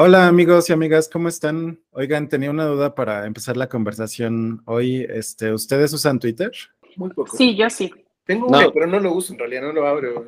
[0.00, 1.80] Hola amigos y amigas, ¿cómo están?
[1.92, 5.06] Oigan, tenía una duda para empezar la conversación hoy.
[5.08, 6.50] Este, ¿Ustedes usan Twitter?
[6.96, 7.36] Muy poco.
[7.36, 7.94] Sí, yo sí.
[8.24, 10.26] Tengo uno, pero no lo uso en realidad, no lo abro.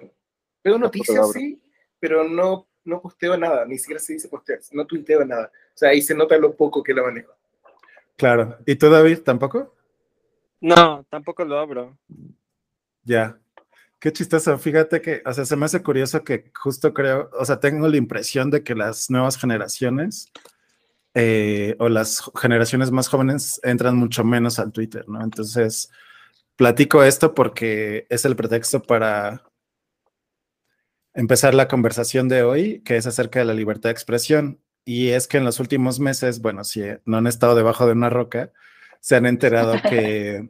[0.62, 1.60] Veo noticias, sí,
[1.98, 5.50] pero no, no posteo nada, ni siquiera se dice postear, no tuiteo nada.
[5.74, 7.33] O sea, ahí se nota lo poco que lo manejo.
[8.17, 8.58] Claro.
[8.67, 9.74] ¿Y tú, David, tampoco?
[10.60, 11.98] No, tampoco lo abro.
[13.03, 13.37] Ya.
[14.06, 14.56] Qué chistoso.
[14.56, 17.96] Fíjate que, o sea, se me hace curioso que justo creo, o sea, tengo la
[17.96, 20.30] impresión de que las nuevas generaciones
[21.14, 25.24] eh, o las generaciones más jóvenes entran mucho menos al Twitter, ¿no?
[25.24, 25.91] Entonces,
[26.55, 29.42] platico esto porque es el pretexto para
[31.12, 34.61] empezar la conversación de hoy, que es acerca de la libertad de expresión.
[34.84, 38.09] Y es que en los últimos meses, bueno, si no han estado debajo de una
[38.09, 38.52] roca,
[39.00, 40.48] se han enterado que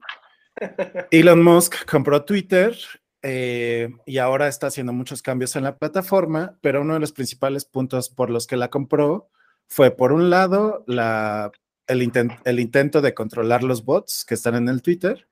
[1.11, 2.77] Elon Musk compró Twitter
[3.23, 7.65] eh, y ahora está haciendo muchos cambios en la plataforma, pero uno de los principales
[7.65, 9.31] puntos por los que la compró
[9.67, 11.51] fue, por un lado, la,
[11.87, 12.11] el,
[12.45, 15.29] el intento de controlar los bots que están en el Twitter,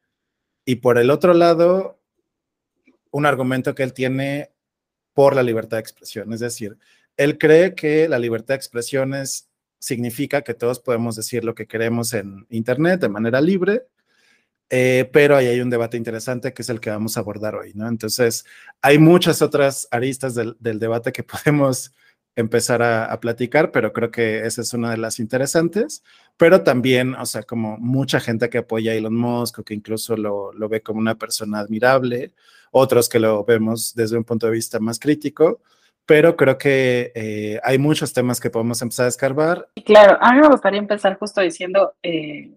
[0.64, 2.00] y por el otro lado,
[3.10, 4.50] un argumento que él tiene
[5.12, 6.32] por la libertad de expresión.
[6.32, 6.76] Es decir,
[7.16, 9.14] él cree que la libertad de expresión
[9.78, 13.86] significa que todos podemos decir lo que queremos en Internet de manera libre
[14.70, 17.72] eh, pero ahí hay un debate interesante que es el que vamos a abordar hoy,
[17.74, 17.88] ¿no?
[17.88, 18.44] Entonces,
[18.82, 21.92] hay muchas otras aristas del, debate que podemos
[22.36, 26.02] empezar a, platicar, pero creo que esa es una de las interesantes,
[26.36, 30.16] pero también, o sea, como mucha gente que apoya a Elon Musk o que incluso
[30.16, 32.32] lo, lo ve como una persona admirable,
[32.72, 35.60] otros que lo vemos desde un punto de vista más crítico,
[36.06, 39.68] pero creo que eh, hay muchos temas que podemos empezar a escarbar.
[39.84, 42.50] Claro, a mí me gustaría empezar justo diciendo, eh,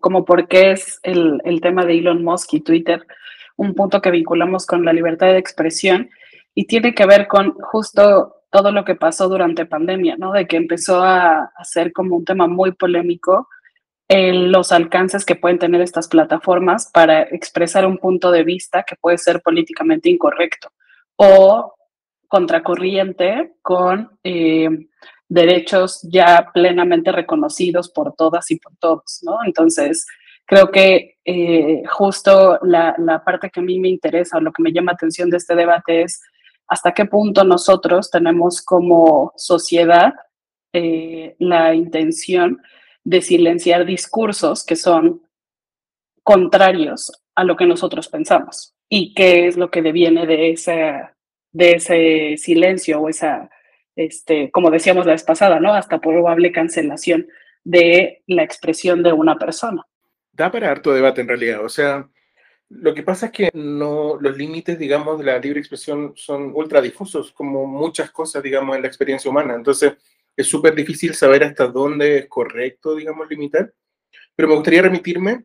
[0.00, 3.06] como por qué es el, el, tema de Elon Musk y Twitter
[3.56, 6.10] un punto que vinculamos con la libertad de expresión
[6.54, 10.32] y tiene que ver con justo todo lo que pasó durante pandemia, ¿no?
[10.32, 13.48] De que empezó a, a ser como un tema muy polémico
[14.08, 19.18] los alcances que pueden tener estas plataformas para expresar un punto de vista que puede
[19.18, 20.70] ser políticamente incorrecto
[21.16, 21.74] o
[22.28, 24.68] contracorriente con eh,
[25.28, 29.38] derechos ya plenamente reconocidos por todas y por todos, ¿no?
[29.44, 30.06] Entonces,
[30.44, 34.62] creo que eh, justo la, la, parte que a mí me interesa o lo que
[34.62, 36.20] me llama atención de este debate es
[36.68, 40.14] hasta qué punto nosotros tenemos como sociedad
[40.72, 42.60] eh, la intención
[43.04, 45.22] de silenciar discursos que son
[46.22, 51.02] contrarios a lo que nosotros pensamos y qué es lo que deviene de ese,
[51.52, 53.48] de ese silencio o esa
[53.96, 55.72] este, como decíamos la vez pasada, ¿no?
[55.72, 57.28] Hasta probable cancelación
[57.64, 59.82] de la expresión de una persona.
[60.32, 62.08] Da para harto debate en realidad, o sea,
[62.68, 66.80] lo que pasa es que no, los límites, digamos, de la libre expresión son ultra
[66.80, 69.54] difusos, como muchas cosas, digamos, en la experiencia humana.
[69.54, 69.94] Entonces,
[70.36, 73.72] es súper difícil saber hasta dónde es correcto, digamos, limitar.
[74.34, 75.44] Pero me gustaría remitirme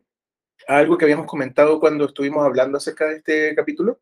[0.66, 4.00] a algo que habíamos comentado cuando estuvimos hablando acerca de este capítulo,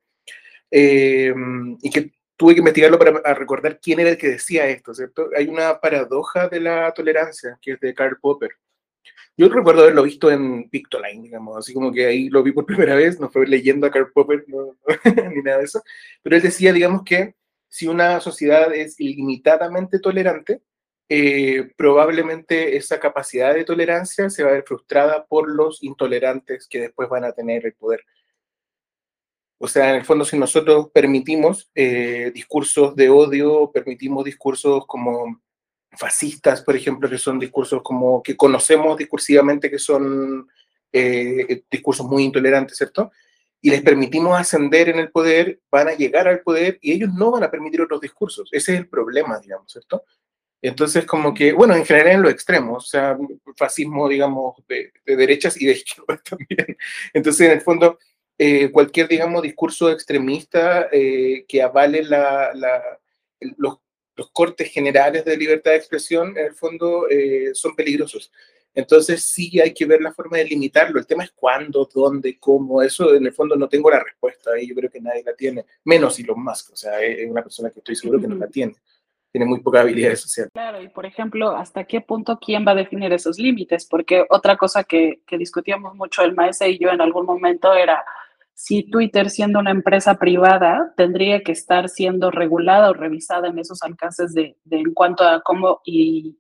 [0.71, 1.35] eh,
[1.83, 5.29] y que tuve que investigarlo para recordar quién era el que decía esto, ¿cierto?
[5.37, 8.53] Hay una paradoja de la tolerancia, que es de Karl Popper.
[9.37, 12.95] Yo recuerdo haberlo visto en Pictoline, digamos, así como que ahí lo vi por primera
[12.95, 14.47] vez, no fue leyendo a Karl Popper
[15.35, 15.83] ni nada de eso,
[16.23, 17.35] pero él decía, digamos, que
[17.69, 20.63] si una sociedad es ilimitadamente tolerante,
[21.11, 26.81] eh, probablemente esa capacidad de tolerancia se va a ver frustrada por los intolerantes que
[26.81, 28.03] después van a tener el poder.
[29.63, 35.43] O sea, en el fondo, si nosotros permitimos eh, discursos de odio, permitimos discursos como
[35.93, 40.49] fascistas, por ejemplo, que son discursos como que conocemos discursivamente que son
[40.91, 43.13] eh, discursos muy intolerantes, ¿cierto?
[43.61, 47.33] Y les permitimos ascender en el poder, van a llegar al poder y ellos no
[47.33, 48.49] van a permitir otros discursos.
[48.53, 50.05] Ese es el problema, digamos, ¿cierto?
[50.63, 53.19] Entonces, como que, bueno, en general en los extremos, o sea,
[53.59, 56.79] fascismo, digamos, de, de derechas y de izquierdas también.
[57.13, 57.99] Entonces, en el fondo,
[58.43, 62.51] eh, cualquier, digamos, discurso extremista eh, que avale la,
[63.59, 63.81] los,
[64.33, 68.33] cortes generales de libertad de expresión, en el fondo, eh, son peligrosos.
[68.73, 70.99] Entonces sí hay que ver la forma de limitarlo.
[70.99, 72.81] El tema es cuándo, dónde, cómo.
[72.81, 75.67] Eso en el fondo no tengo la respuesta y yo creo que nadie la tiene,
[75.85, 76.73] menos Elon Musk.
[76.73, 78.75] O sea, es una persona que estoy seguro que no la tiene.
[79.31, 80.49] Tiene muy poca habilidad social.
[80.51, 83.85] Claro, y por ejemplo, ¿hasta qué punto quién va a definir esos límites?
[83.85, 88.03] Porque otra cosa que, que discutíamos mucho el maestro y yo en algún momento era,
[88.63, 93.83] si Twitter, siendo una empresa privada, tendría que estar siendo regulada o revisada en esos
[93.83, 96.37] alcances de, en cuanto a cómo y,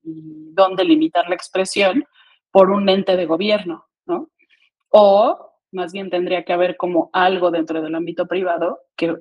[0.52, 2.04] dónde limitar la expresión
[2.50, 4.28] por un ente de gobierno, ¿no?
[4.90, 9.16] O más bien tendría que haber como algo dentro del ámbito privado que,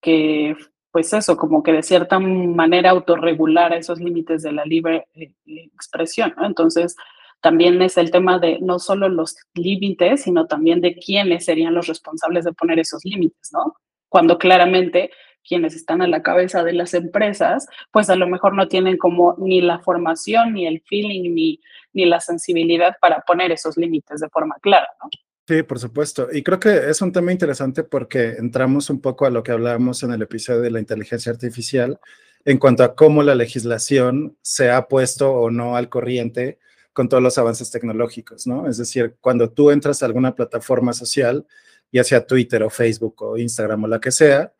[0.00, 0.56] que
[0.90, 5.34] pues eso, como que de cierta manera autorregular esos límites de la libre eh,
[5.74, 6.34] expresión.
[6.38, 6.96] Entonces,
[7.40, 11.86] también es el tema de no solo los límites, sino también de quiénes serían los
[11.86, 13.74] responsables de poner esos límites, ¿no?
[14.08, 15.10] Cuando claramente
[15.46, 19.36] quienes están a la cabeza de las empresas, pues a lo mejor no tienen como
[19.38, 21.60] ni la formación, ni el feeling, ni,
[21.92, 25.08] ni la sensibilidad para poner esos límites de forma clara, ¿no?
[25.48, 26.28] Sí, por supuesto.
[26.32, 30.02] Y creo que es un tema interesante porque entramos un poco a lo que hablábamos
[30.04, 31.98] en el episodio de la inteligencia artificial
[32.44, 36.58] en cuanto a cómo la legislación se ha puesto o no al corriente
[36.92, 38.68] con todos los avances tecnológicos, ¿no?
[38.68, 41.46] Es decir, cuando tú entras a alguna plataforma social,
[41.92, 44.52] ya sea Twitter o Facebook o Instagram o la que sea,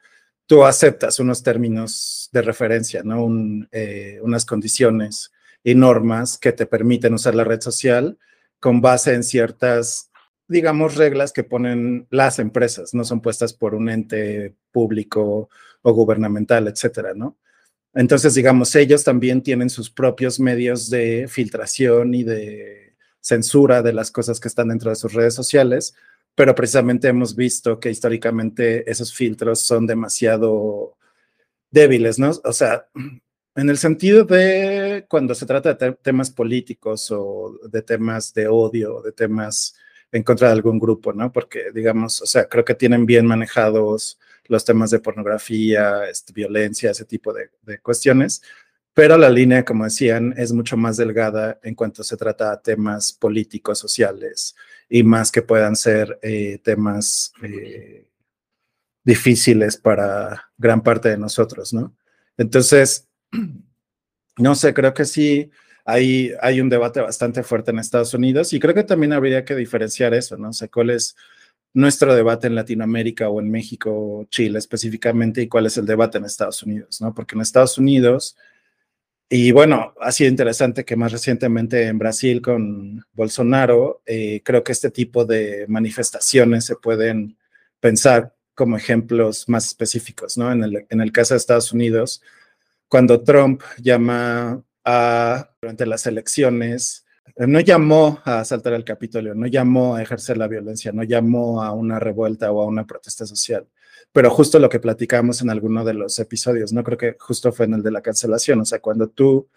[0.46, 3.28] tú aceptas unos términos de referencia, ¿no?
[3.72, 5.32] Eh, unas condiciones
[5.62, 8.18] y normas que te permiten usar la red social
[8.58, 10.10] con base en ciertas,
[10.48, 15.48] digamos, reglas que ponen las empresas, no son puestas por un ente público
[15.82, 17.36] o gubernamental, etcétera, ¿no?
[17.94, 24.10] Entonces, digamos, ellos también tienen sus propios medios de filtración y de censura de las
[24.10, 25.94] cosas que están dentro de sus redes sociales,
[26.34, 30.96] pero precisamente hemos visto que históricamente esos filtros son demasiado
[31.70, 32.30] débiles, ¿no?
[32.44, 32.86] O sea,
[33.56, 39.02] en el sentido de cuando se trata de temas políticos o de temas de odio,
[39.02, 39.74] de temas
[40.12, 41.30] en contra de algún grupo, ¿no?
[41.32, 44.18] Porque, digamos, o sea, creo que tienen bien manejados
[44.50, 48.42] los temas de pornografía, este, violencia, ese tipo de, cuestiones,
[48.92, 53.12] pero la línea, como decían, es mucho más delgada en cuanto se trata de temas
[53.12, 54.56] políticos, sociales
[54.88, 58.08] y más que puedan ser eh, temas eh,
[59.04, 61.94] difíciles para gran parte de nosotros, ¿no?
[62.36, 63.08] Entonces,
[64.36, 65.48] no sé, creo que sí
[65.84, 69.54] hay, hay un debate bastante fuerte en Estados Unidos y creo que también habría que
[69.54, 70.50] diferenciar eso, ¿no?
[70.50, 71.14] O cuál es
[71.72, 76.24] nuestro debate en Latinoamérica o en México Chile específicamente y cuál es el debate en
[76.24, 77.14] Estados Unidos, ¿no?
[77.14, 78.36] Porque en Estados Unidos
[79.32, 84.72] y bueno, ha sido interesante que más recientemente en Brasil con Bolsonaro, eh, creo que
[84.72, 87.38] este tipo de manifestaciones se pueden
[87.78, 90.50] pensar como ejemplos más específicos, ¿no?
[90.50, 92.22] En el, en el caso de Estados Unidos,
[92.88, 97.06] cuando Trump llama a, durante las elecciones,
[97.36, 101.72] no llamó a asaltar el Capitolio, no llamó a ejercer la violencia, no llamó a
[101.72, 103.66] una revuelta o a una protesta social
[104.12, 107.66] pero justo lo que platicamos en alguno de los episodios, no creo que justo fue
[107.66, 109.48] en el de la cancelación, o sea, cuando tú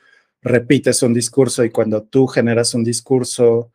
[0.42, 3.72] repites un discurso y cuando tú generas un discurso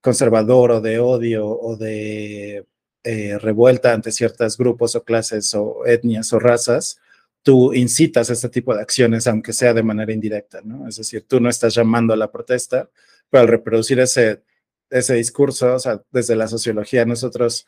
[0.00, 2.66] conservador o de odio o de
[3.04, 6.98] eh, revuelta ante ciertos grupos o clases o etnias o razas,
[7.42, 10.88] tú incitas a este tipo de acciones, aunque sea de manera indirecta, ¿no?
[10.88, 12.90] Es decir, tú no estás llamando a la protesta,
[13.30, 14.42] pero reproducir ese,
[14.90, 17.66] ese discurso, o sea, desde la sociología nosotros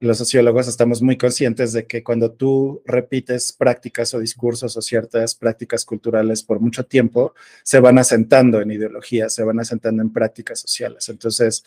[0.00, 5.34] los sociólogos estamos muy conscientes de que cuando tú repites prácticas o discursos o ciertas
[5.34, 10.60] prácticas culturales por mucho tiempo, se van asentando en ideologías, se van asentando en prácticas
[10.60, 11.08] sociales.
[11.08, 11.64] Entonces,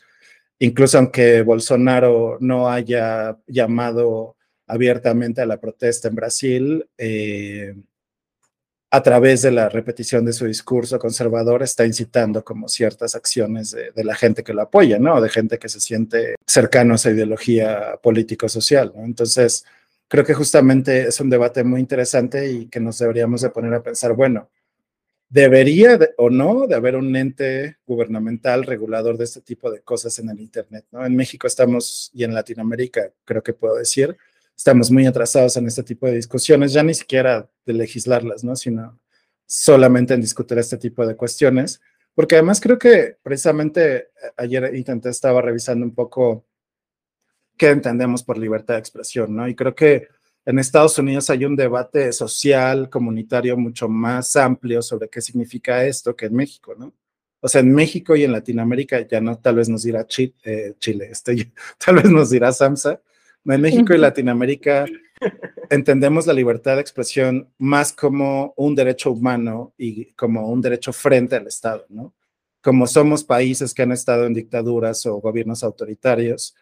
[0.60, 4.36] incluso aunque Bolsonaro no haya llamado
[4.68, 7.75] abiertamente a la protesta en Brasil, eh,
[8.89, 14.04] a través de la repetición de su discurso conservador, está incitando como ciertas acciones de,
[14.04, 15.19] la gente que lo apoya, ¿no?
[15.19, 19.04] De gente que se siente cercano a esa ideología político-social, ¿no?
[19.04, 19.66] Entonces,
[20.07, 23.84] creo que justamente es un debate muy interesante y que nos deberíamos de poner a
[23.84, 24.50] pensar, bueno,
[25.30, 30.30] ¿debería o no de haber un ente gubernamental regulador de este tipo de cosas en
[30.30, 31.06] el Internet, ¿no?
[31.06, 34.18] En México estamos, y en Latinoamérica, creo que puedo decir,
[34.57, 38.56] estamos muy atrasados en este tipo de discusiones, ya ni siquiera de legislarlas, ¿no?
[38.56, 38.99] Sino
[39.45, 41.80] solamente en discutir este tipo de cuestiones,
[42.16, 46.45] porque además creo que precisamente eh, ayer intenté, estaba revisando un poco
[47.56, 49.47] qué entendemos por libertad de expresión, ¿no?
[49.47, 50.07] Y creo que
[50.45, 56.16] en Estados Unidos hay un debate social, comunitario mucho más amplio sobre qué significa esto
[56.16, 56.94] que en México, ¿no?
[57.42, 60.73] O sea, en México y en Latinoamérica ya no, tal vez nos dirá Chile, eh,
[60.80, 61.52] Chile este,
[61.85, 63.02] tal vez nos dirá Samsa,
[63.56, 64.85] en México y Latinoamérica
[65.69, 71.35] entendemos la libertad de expresión más como un derecho humano y como un derecho frente
[71.35, 72.13] al Estado, ¿no?
[72.61, 76.56] Como somos países que han estado en dictaduras o gobiernos autoritarios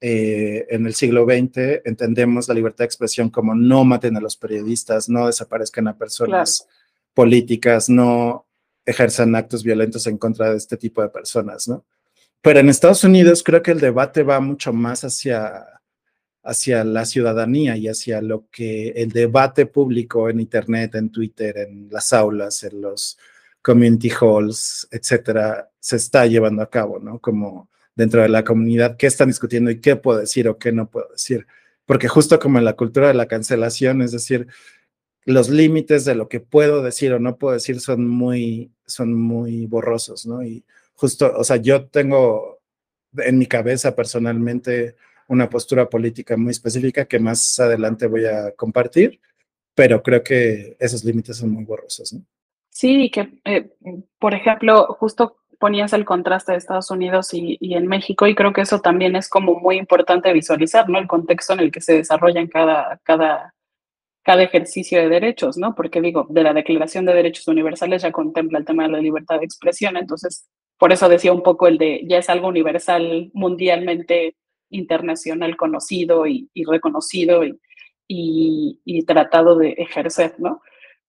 [0.00, 4.36] eh, en el siglo XX, entendemos la libertad de expresión como no maten a los
[4.36, 6.66] periodistas, no desaparezcan a personas
[7.14, 8.46] políticas, no
[8.86, 11.84] ejerzan actos violentos en contra de este tipo de personas, ¿no?
[12.40, 15.77] Pero en Estados Unidos creo que el debate va mucho más hacia
[16.42, 21.88] hacia la ciudadanía y hacia lo que el debate público en Internet, en Twitter, en
[21.90, 23.18] las aulas, en los
[23.62, 27.18] community halls, etcétera, se está llevando a cabo, ¿no?
[27.18, 30.88] Como dentro de la comunidad, qué están discutiendo y qué puedo decir o qué no
[30.88, 31.46] puedo decir.
[31.84, 34.46] Porque justo como en la cultura de la cancelación, es decir,
[35.24, 39.66] los límites de lo que puedo decir o no puedo decir son muy, son muy
[39.66, 40.42] borrosos, ¿no?
[40.42, 40.64] Y
[40.94, 42.60] justo, o sea, yo tengo
[43.16, 44.96] en mi cabeza personalmente
[45.28, 49.20] una postura política muy específica que más adelante voy a compartir,
[49.74, 52.22] pero creo que esos límites son muy borrosos, ¿no?
[52.70, 53.70] Sí, que, eh,
[54.18, 58.52] por ejemplo, justo ponías el contraste de Estados Unidos y, y, en México, y creo
[58.52, 60.98] que eso también es como muy importante visualizar, ¿no?
[60.98, 63.54] El contexto en el que se desarrolla en cada, cada,
[64.22, 65.74] cada ejercicio de derechos, ¿no?
[65.74, 69.40] Porque digo, de la Declaración de Derechos Universales ya contempla el tema de la libertad
[69.40, 74.36] de expresión, entonces, por eso decía un poco el de, ya es algo universal, mundialmente
[74.70, 77.42] internacional conocido y, reconocido
[78.06, 80.60] y, tratado de ejercer, ¿no?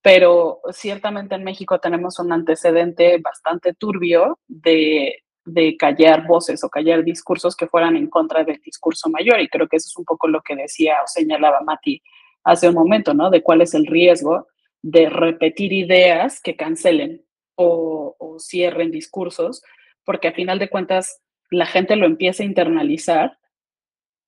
[0.01, 7.03] pero ciertamente en México tenemos un antecedente bastante turbio de, de, callar voces o callar
[7.03, 9.41] discursos que fueran en contra del discurso mayor.
[9.41, 12.01] Y creo que eso es un poco lo que decía o señalaba Mati
[12.43, 13.29] hace un momento, ¿no?
[13.29, 14.47] De cuál es el riesgo
[14.81, 17.25] de repetir ideas que cancelen
[17.55, 19.61] o, o cierren discursos,
[20.05, 23.37] porque a final de cuentas la gente lo empieza a internalizar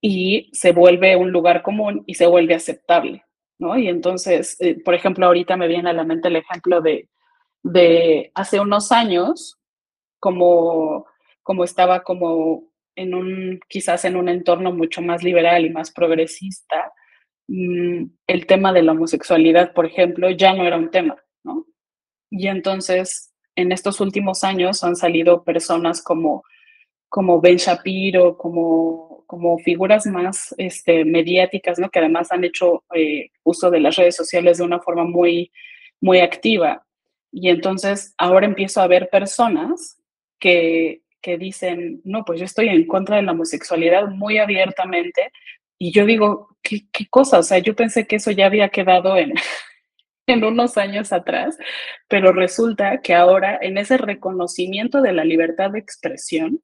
[0.01, 3.23] y se vuelve un lugar común y se vuelve aceptable.
[3.59, 3.77] ¿no?
[3.77, 7.07] Y entonces, eh, por ejemplo, ahorita me viene a la mente el ejemplo de,
[7.63, 9.59] de hace unos años,
[10.19, 11.05] como,
[11.43, 16.91] como estaba como en un, quizás en un entorno mucho más liberal y más progresista,
[17.47, 21.67] mmm, el tema de la homosexualidad, por ejemplo, ya no era un tema, ¿no?
[22.31, 26.43] Y entonces, en estos últimos años han salido personas como,
[27.09, 31.89] como Ben Shapiro, como como figuras más este, mediáticas, ¿no?
[31.89, 35.53] que además han hecho eh, uso de las redes sociales de una forma muy,
[36.01, 36.85] muy activa.
[37.31, 39.97] Y entonces ahora empiezo a ver personas
[40.37, 45.31] que, que dicen, no, pues yo estoy en contra de la homosexualidad muy abiertamente.
[45.79, 47.39] Y yo digo, ¿qué, qué cosa?
[47.39, 49.31] O sea, yo pensé que eso ya había quedado en,
[50.27, 51.57] en unos años atrás,
[52.09, 56.61] pero resulta que ahora en ese reconocimiento de la libertad de expresión,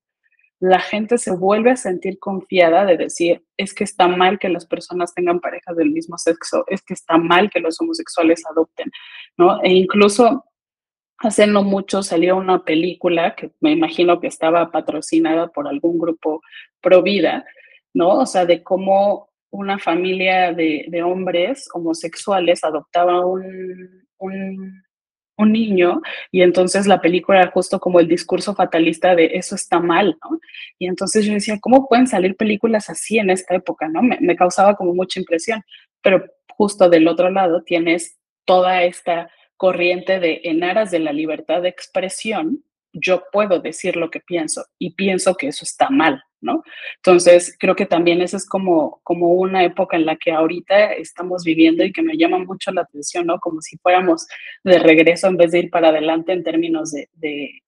[0.60, 4.66] la gente se vuelve a sentir confiada de decir, es que está mal que las
[4.66, 8.92] personas tengan parejas del mismo sexo, es que está mal que los homosexuales adopten,
[9.38, 9.62] ¿no?
[9.62, 10.46] E incluso
[11.20, 16.42] hace no mucho salió una película que me imagino que estaba patrocinada por algún grupo
[16.82, 17.46] pro vida,
[17.94, 18.20] ¿no?
[18.20, 24.84] O sea, de cómo una familia de, de hombres homosexuales adoptaba un, un
[25.38, 26.02] un niño
[26.32, 30.40] y entonces la película era justo como el discurso fatalista de eso está mal, ¿no?
[30.80, 34.02] Y entonces yo decía, ¿cómo pueden salir películas así en esta época, ¿no?
[34.02, 35.64] Me, me causaba como mucha impresión,
[36.02, 41.62] pero justo del otro lado tienes toda esta corriente de en aras de la libertad
[41.62, 42.64] de expresión,
[42.94, 46.64] yo puedo decir lo que pienso y pienso que eso está mal, ¿no?
[46.98, 51.44] Entonces, creo que también esa es como, como una época en la que ahorita estamos
[51.44, 53.40] viviendo y que me llama mucho la atención, ¿no?
[53.40, 54.28] Como si fuéramos
[54.64, 57.62] de regreso en vez de ir para adelante en términos de, de,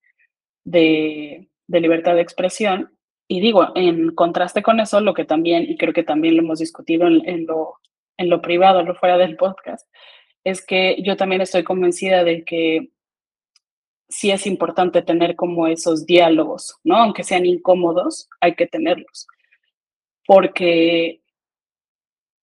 [0.66, 2.92] de, libertad de expresión.
[3.28, 6.60] Y digo, en contraste con eso, lo que también, y creo que también lo hemos
[6.60, 7.76] discutido en, en, lo,
[8.18, 9.88] en lo privado, lo fuera del podcast,
[10.44, 12.90] es que yo también estoy convencida de que
[14.10, 16.98] sí es importante tener como esos diálogos, ¿no?
[16.98, 19.28] Aunque sean incómodos, hay que tenerlos.
[20.26, 21.22] Porque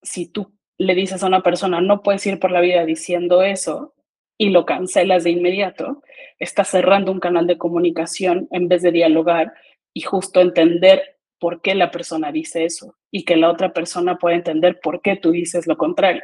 [0.03, 3.95] si tú le dices a una persona, no puedes ir por la vida diciendo eso
[4.39, 6.03] y lo cancelas de inmediato,
[6.39, 9.55] estás cerrando un canal de comunicación en vez de dialogar
[9.93, 14.37] y justo entender por qué la persona dice eso y que la otra persona pueda
[14.37, 16.23] entender por qué tú dices lo contrario,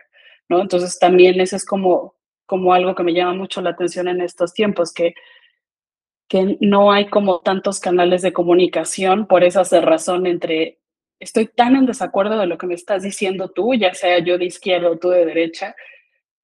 [0.49, 0.61] ¿no?
[0.61, 2.15] Entonces también eso es como
[2.53, 5.15] como algo que me llama mucho la atención en estos tiempos, que,
[6.29, 10.79] que no hay como tantos canales de comunicación por esa razón entre
[11.19, 14.45] estoy tan en desacuerdo de lo que me estás diciendo tú, ya sea yo de
[14.45, 15.75] izquierda o tú de derecha,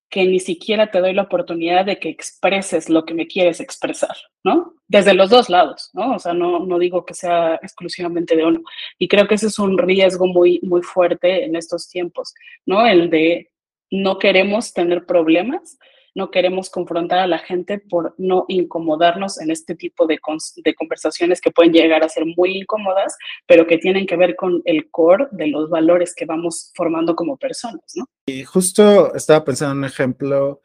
[0.08, 4.16] que ni siquiera te doy la oportunidad de que expreses lo que me quieres expresar,
[4.42, 4.76] ¿no?
[4.86, 6.14] Desde los dos lados, ¿no?
[6.14, 8.62] O sea, no, no digo que sea exclusivamente de uno.
[8.98, 12.32] Y creo que ese es un riesgo muy, muy fuerte en estos tiempos,
[12.64, 12.86] ¿no?
[12.86, 13.50] El de
[13.90, 15.78] no queremos tener problemas,
[16.18, 20.18] no queremos confrontar a la gente por no incomodarnos en este tipo de,
[20.64, 24.60] de, conversaciones que pueden llegar a ser muy incómodas, pero que tienen que ver con
[24.64, 28.04] el core de los valores que vamos formando como personas, ¿no?
[28.26, 30.60] Y justo estaba pensando en un ejemplo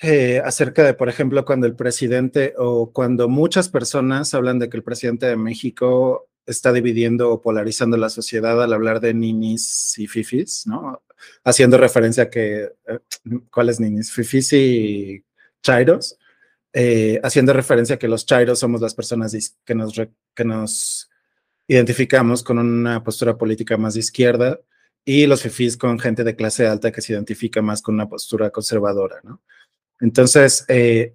[0.00, 4.76] eh, acerca de, por ejemplo, cuando el presidente o cuando muchas personas hablan de que
[4.76, 10.06] el presidente de México está dividiendo o polarizando la sociedad al hablar de ninis y
[10.06, 11.02] fifis, ¿no?
[11.44, 12.98] haciendo referencia a que, eh,
[13.50, 14.10] ¿cuáles niños?
[14.10, 15.24] Fifis y
[15.62, 16.18] chairos,
[16.72, 19.94] eh, haciendo referencia a que los chairos somos las personas que nos,
[20.34, 21.10] que nos
[21.66, 24.60] identificamos con una postura política más de izquierda
[25.04, 28.50] y los fifís con gente de clase alta que se identifica más con una postura
[28.50, 29.42] conservadora, ¿no?
[30.00, 31.14] Entonces, eh,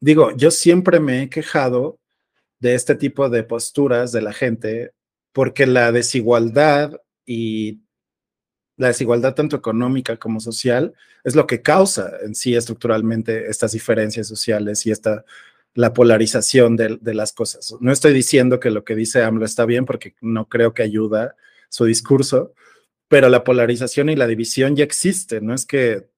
[0.00, 1.98] digo, yo siempre me he quejado
[2.66, 4.92] de este tipo de posturas de la gente
[5.32, 7.80] porque la desigualdad y
[8.76, 14.26] la desigualdad tanto económica como social es lo que causa en sí estructuralmente estas diferencias
[14.26, 15.24] sociales y esta
[15.74, 17.74] la polarización de, las cosas.
[17.80, 21.36] No estoy diciendo que lo que dice AMLO está bien porque no creo que ayuda
[21.68, 22.54] su discurso,
[23.08, 26.08] pero la polarización y la división ya existe, no es que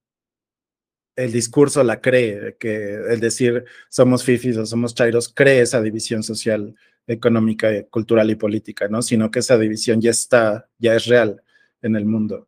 [1.18, 6.22] el discurso la cree, que el decir somos fifis o somos chairos cree esa división
[6.22, 6.76] social,
[7.08, 9.02] económica, cultural y política, ¿no?
[9.02, 11.42] Sino que esa división ya está, ya es real
[11.82, 12.46] en el mundo.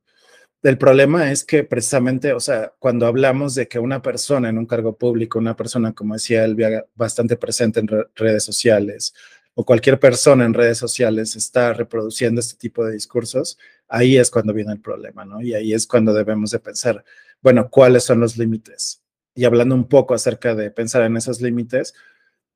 [0.63, 4.67] El problema es que precisamente, o sea, cuando hablamos de que una persona en un
[4.67, 9.15] cargo público, una persona, como decía Elvia, bastante presente en redes sociales,
[9.55, 13.59] o cualquier persona en redes sociales está reproduciendo este tipo de discursos,
[13.91, 15.43] ahí es cuando viene el problema, ¿no?
[15.43, 17.05] Y ahí es cuando debemos de pensar,
[17.43, 19.03] bueno, ¿cuáles son los límites?
[19.35, 21.95] Y hablando un poco acerca de pensar en esos límites,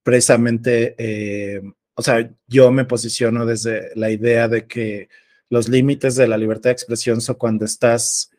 [0.03, 1.63] precisamente, eh,
[1.95, 5.09] o sea, yo me posiciono desde la idea de que
[5.51, 8.31] los límites de la libertad de expresión son cuando estás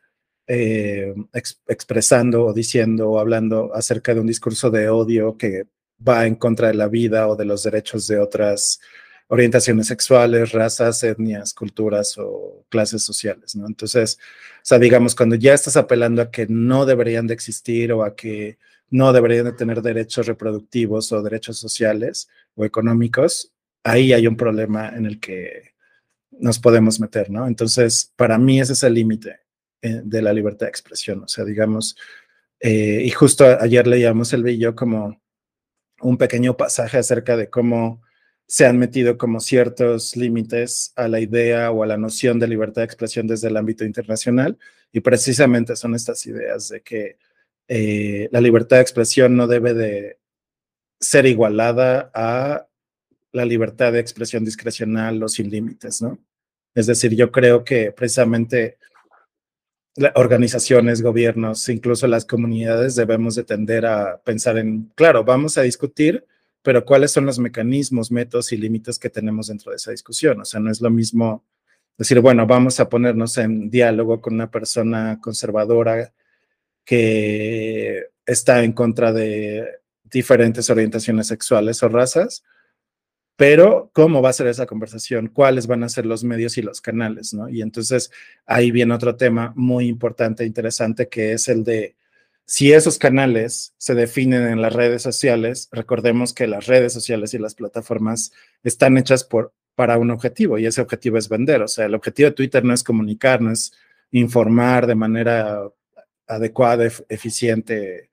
[0.48, 1.14] eh,
[1.68, 5.66] expresando o diciendo o hablando acerca de un discurso de odio que
[6.08, 8.80] va en contra de la vida o de los derechos de otras
[9.28, 13.66] orientaciones sexuales, razas, etnias, culturas o clases sociales, ¿no?
[13.66, 14.20] Entonces,
[14.58, 18.16] o sea, digamos, cuando ya estás apelando a que no deberían de existir o a
[18.16, 18.58] que
[18.90, 23.52] no deberían de tener derechos reproductivos o derechos sociales o económicos,
[23.84, 25.74] ahí hay un problema en el que
[26.32, 27.48] nos podemos meter, ¿no?
[27.48, 29.40] Entonces, para mí ese es el límite
[29.82, 31.96] eh, de la libertad de expresión, o sea, digamos,
[32.60, 35.22] eh, y justo ayer leíamos el video como
[36.02, 38.02] un pequeño pasaje acerca de cómo
[38.48, 42.82] se han metido como ciertos límites a la idea o a la noción de libertad
[42.82, 44.58] de expresión desde el ámbito internacional
[44.92, 47.18] y precisamente son estas ideas de que
[47.68, 50.20] eh, la libertad de expresión no debe de
[51.00, 52.68] ser igualada a
[53.32, 56.20] la libertad de expresión discrecional o sin límites, ¿no?
[56.74, 58.78] Es decir, yo creo que precisamente
[60.16, 66.26] organizaciones, gobiernos, incluso las comunidades debemos de tender a pensar en, claro, vamos a discutir,
[66.66, 70.42] pero cuáles son los mecanismos, métodos y límites que tenemos dentro de esa discusión.
[70.42, 71.46] O sea, no es lo mismo
[71.96, 76.12] decir, bueno, vamos a ponernos en diálogo con una persona conservadora
[76.84, 79.64] que está en contra de
[80.06, 82.44] diferentes orientaciones sexuales o razas,
[83.36, 85.28] pero ¿cómo va a ser esa conversación?
[85.28, 87.32] ¿Cuáles van a ser los medios y los canales?
[87.36, 87.48] ¿no?
[87.48, 88.10] Y entonces
[88.48, 91.96] ahí viene otro tema muy importante e interesante que es el de
[92.46, 97.40] si esos canales se definen en las redes sociales, recordemos que las redes sociales y
[97.40, 98.32] las plataformas
[98.64, 99.28] están hechas
[99.74, 101.64] para un objetivo y ese objetivo es vender.
[101.64, 103.74] O sea, el objetivo de Twitter no es comunicar, no es
[104.12, 105.64] informar de manera
[106.28, 108.12] adecuada, eficiente,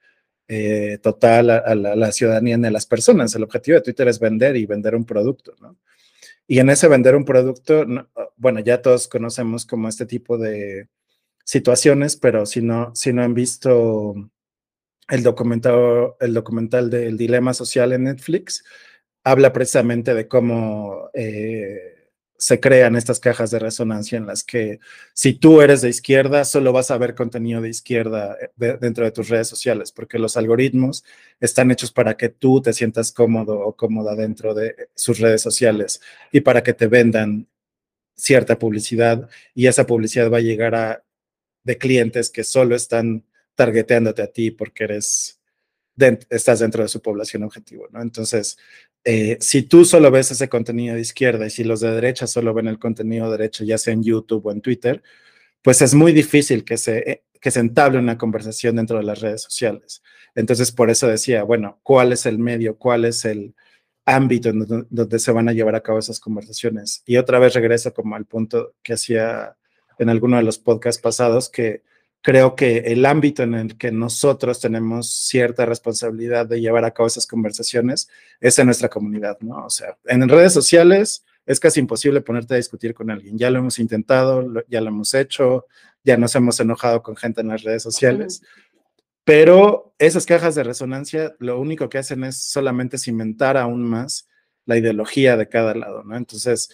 [0.49, 3.35] eh, total a, la, ciudadanía ni a las personas.
[3.35, 5.77] El objetivo de Twitter es vender y vender un producto, ¿no?
[6.47, 7.87] Y en ese vender un producto,
[8.37, 10.89] bueno, ya todos conocemos como este tipo de
[11.45, 14.15] situaciones, pero si no, si no han visto
[15.09, 18.65] el documental, el documental del dilema social en Netflix,
[19.25, 22.03] habla precisamente de cómo eh,
[22.43, 24.81] se crean estas cajas de resonancia en las que
[25.15, 29.13] si tú eres de izquierda, solo vas a ver contenido de izquierda eh, dentro de
[29.13, 31.05] tus redes sociales, porque los algoritmos
[31.39, 36.01] están hechos para que tú te sientas cómodo o cómoda dentro de sus redes sociales
[36.33, 37.47] y para que te vendan
[38.17, 41.05] cierta publicidad y esa publicidad va a llegar a
[41.65, 45.43] de clientes que solo están targeteándote a ti porque eres
[46.31, 48.01] estás dentro de su población objetivo, ¿no?
[48.03, 48.59] Entonces,
[49.05, 52.55] eh, si tú solo ves ese contenido de izquierda y si los de derecha solo
[52.55, 55.03] ven el contenido de derecha, ya sea en YouTube o en Twitter,
[55.63, 59.21] pues es muy difícil que se, eh, que se entable una conversación dentro de las
[59.21, 60.03] redes sociales.
[60.35, 62.79] Entonces, por eso decía, bueno, ¿cuál es el medio?
[62.79, 63.55] ¿Cuál es el
[64.05, 67.03] ámbito en donde, donde se van a llevar a cabo esas conversaciones?
[67.07, 69.57] Y otra vez regreso como al punto que hacía
[69.99, 71.83] en alguno de los podcasts pasados, que
[72.23, 77.09] creo que el ámbito en el que nosotros tenemos cierta responsabilidad de llevar a cabo
[77.09, 78.09] esas conversaciones
[78.41, 79.67] es en nuestra comunidad, ¿no?
[79.67, 83.37] O sea, en redes sociales es casi imposible ponerte a discutir con alguien.
[83.37, 85.67] Ya lo hemos intentado, ya lo hemos hecho,
[86.05, 88.43] ya nos hemos enojado con gente en las redes sociales,
[89.25, 94.29] pero esas cajas de resonancia lo único que hacen es solamente cimentar aún más
[94.65, 96.17] la ideología de cada lado, ¿no?
[96.17, 96.71] Entonces,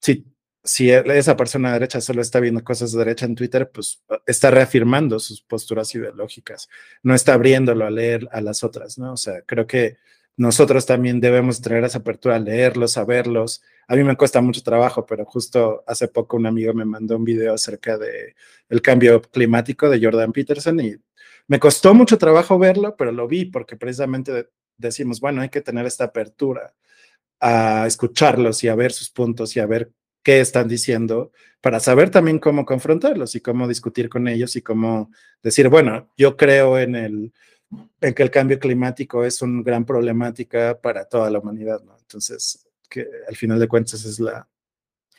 [0.00, 0.26] si
[0.64, 4.02] si e, esa persona de derecha solo está viendo cosas de derecha en Twitter, pues
[4.26, 6.68] está reafirmando sus posturas ideológicas,
[7.02, 9.12] no está abriéndolo a leer a las otras, ¿no?
[9.12, 9.96] O sea, creo que
[10.38, 13.60] nosotros también debemos tener esa apertura a leerlos, a verlos.
[13.88, 17.24] A mí me cuesta mucho trabajo, pero justo hace poco un amigo me mandó un
[17.24, 18.36] video acerca de
[18.80, 20.94] cambio climático de Jordan Peterson y
[21.48, 25.86] me costó mucho trabajo verlo, pero lo vi porque precisamente decimos, bueno, hay que tener
[25.86, 26.72] esta apertura
[27.40, 29.90] a escucharlos y a ver sus puntos y a ver
[30.22, 35.10] qué están diciendo para saber también cómo confrontarlos y cómo discutir con ellos y cómo
[35.42, 37.32] decir, bueno, yo creo en el
[38.00, 41.96] en que el cambio climático es una gran problemática para toda la humanidad, ¿no?
[41.98, 44.48] Entonces, que al final de cuentas es la,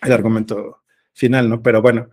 [0.01, 0.81] el argumento
[1.13, 1.61] final, ¿no?
[1.61, 2.09] Pero bueno,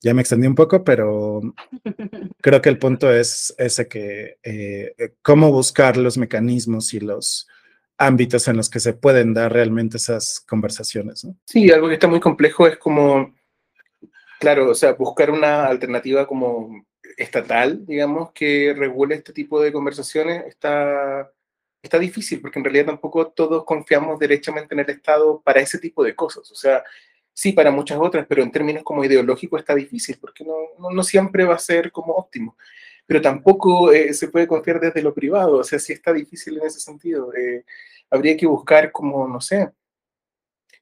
[0.00, 1.40] ya me extendí un poco, pero
[2.42, 7.48] creo que el punto es ese que eh, cómo buscar los mecanismos y los
[7.98, 11.24] ámbitos en los que se pueden dar realmente esas conversaciones.
[11.24, 11.36] ¿no?
[11.44, 13.34] Sí, algo que está muy complejo es como,
[14.38, 20.46] claro, o sea, buscar una alternativa como estatal, digamos, que regule este tipo de conversaciones
[20.46, 21.30] está,
[21.82, 26.04] está difícil, porque en realidad tampoco todos confiamos derechamente en el Estado para ese tipo
[26.04, 26.50] de cosas.
[26.52, 26.84] O sea,
[27.32, 31.44] sí para muchas otras, pero en términos como ideológicos está difícil, porque no, no, siempre
[31.44, 32.56] va a ser como óptimo.
[33.08, 36.66] Pero tampoco eh, se puede confiar desde lo privado, o sea, sí está difícil en
[36.66, 37.34] ese sentido.
[37.34, 37.64] Eh,
[38.10, 39.72] habría que buscar como, no sé,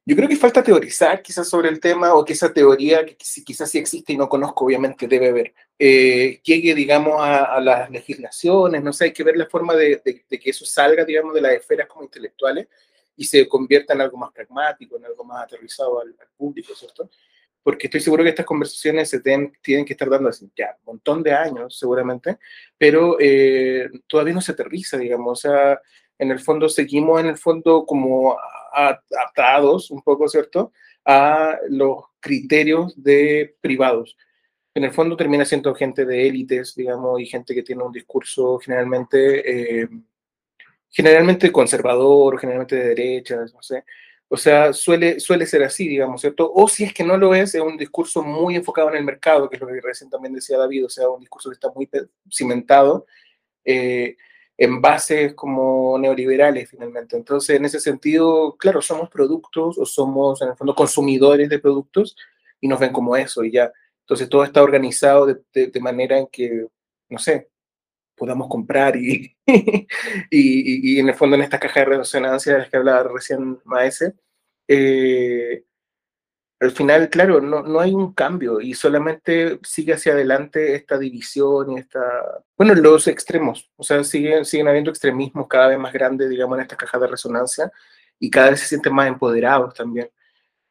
[0.09, 3.69] yo creo que falta teorizar quizás sobre el tema o que esa teoría, que quizás
[3.69, 8.93] sí existe y no conozco, obviamente debe haber, eh, llegue, digamos, a, las legislaciones, no
[8.93, 12.05] sé, hay que ver la forma de, que eso salga, digamos, de las esferas como
[12.05, 12.69] intelectuales
[13.17, 17.11] y se convierta en algo más pragmático, en algo más aterrizado al, público, ¿cierto?
[17.66, 21.20] Porque estoy seguro que estas conversaciones se tienen que estar dando así ya un montón
[21.24, 22.38] de años, seguramente,
[22.79, 25.81] pero eh, todavía no se aterriza, digamos, o sea,
[26.16, 28.38] en el fondo seguimos en el fondo como
[28.72, 30.70] atados un poco, ¿cierto?,
[31.05, 34.16] a los criterios de privados.
[34.72, 38.61] En el fondo termina siendo gente de élites, digamos, y gente que tiene un discurso
[38.61, 39.88] generalmente, eh,
[40.88, 43.83] generalmente conservador, generalmente de derechas, no sé.
[44.29, 46.51] O sea, suele, suele ser así, digamos, ¿cierto?
[46.53, 49.49] O si es que no lo es, es un discurso muy enfocado en el mercado,
[49.49, 51.89] que es lo que recién también decía David, o sea, un discurso que está muy
[52.31, 53.07] cimentado.
[53.65, 54.17] Eh,
[54.59, 57.17] en bases como neoliberales finalmente.
[57.17, 62.17] Entonces, en ese sentido, claro, somos productos o somos en el fondo consumidores de productos
[62.61, 63.73] y nos ven como eso y ya.
[64.01, 66.67] Entonces, todo está organizado de, de, manera en que,
[67.09, 67.51] no sé,
[68.16, 69.87] podamos comprar y, y,
[70.31, 74.14] y, en el fondo en esta caja de resonancia de las que hablaba recién Maese,
[74.68, 75.64] eh,
[76.59, 81.72] al final, claro, no, no hay un cambio y solamente sigue hacia adelante esta división
[81.72, 82.00] y esta,
[82.57, 86.62] bueno, los extremos, o sea, siguen, siguen habiendo extremismos cada vez más grandes, digamos, en
[86.62, 87.70] esta caja de resonancia
[88.18, 90.11] y cada vez se sienten más empoderados también.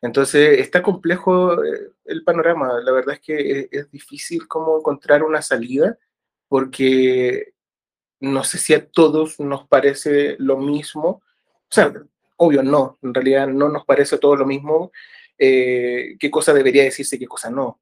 [0.01, 5.41] Entonces, está complejo eh, el panorama, la verdad es que es, difícil como encontrar una
[5.41, 5.97] salida
[6.47, 7.53] porque
[8.19, 11.93] no sé si a todos nos parece lo mismo, o sea,
[12.37, 14.91] obvio no, en realidad no nos parece todo lo mismo
[15.37, 17.79] eh, qué cosa debería decirse y qué cosa no.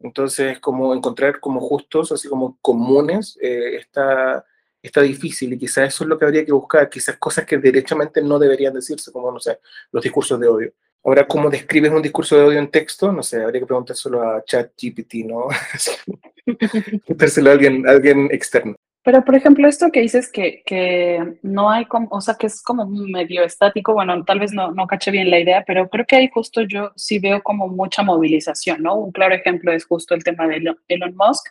[0.00, 4.44] Entonces, como encontrar como justos, así como comunes, eh, está,
[4.82, 8.20] está difícil y quizás eso es lo que habría que buscar, quizás cosas que derechamente
[8.20, 9.60] no deberían decirse, como, no sé,
[9.92, 10.72] los discursos de odio.
[11.04, 13.12] Ahora, ¿cómo describes un discurso de odio en texto?
[13.12, 15.48] No sé, habría que preguntárselo a ChatGPT, ¿no?
[17.06, 18.74] Preguntárselo a alguien, a alguien externo.
[19.04, 22.62] Pero, por ejemplo, esto que dices que, que no hay como, o sea, que es
[22.62, 26.16] como medio estático, bueno, tal vez no, no caché bien la idea, pero creo que
[26.16, 28.94] ahí justo yo sí veo como mucha movilización, ¿no?
[28.94, 31.46] Un claro ejemplo es justo el tema de Elon Musk,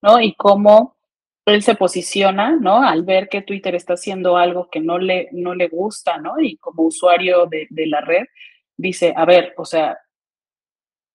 [0.00, 0.20] ¿no?
[0.20, 0.96] Y cómo
[1.44, 2.82] él se posiciona, ¿no?
[2.82, 6.40] Al ver que Twitter está haciendo algo que no le, no le gusta, ¿no?
[6.40, 8.24] Y como usuario de, de la red,
[8.74, 9.98] dice, a ver, o sea,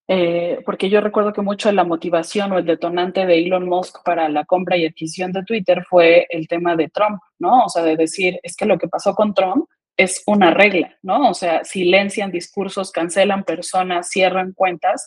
[0.08, 4.02] eh, porque yo recuerdo que mucho de la motivación o el detonante de Elon Musk
[4.04, 7.64] para la compra y adquisición de Twitter fue el tema de Trump, ¿no?
[7.64, 11.30] O sea, de decir, es que lo que pasó con Trump es una regla, ¿no?
[11.30, 15.06] O sea, silencian discursos, cancelan personas, cierran cuentas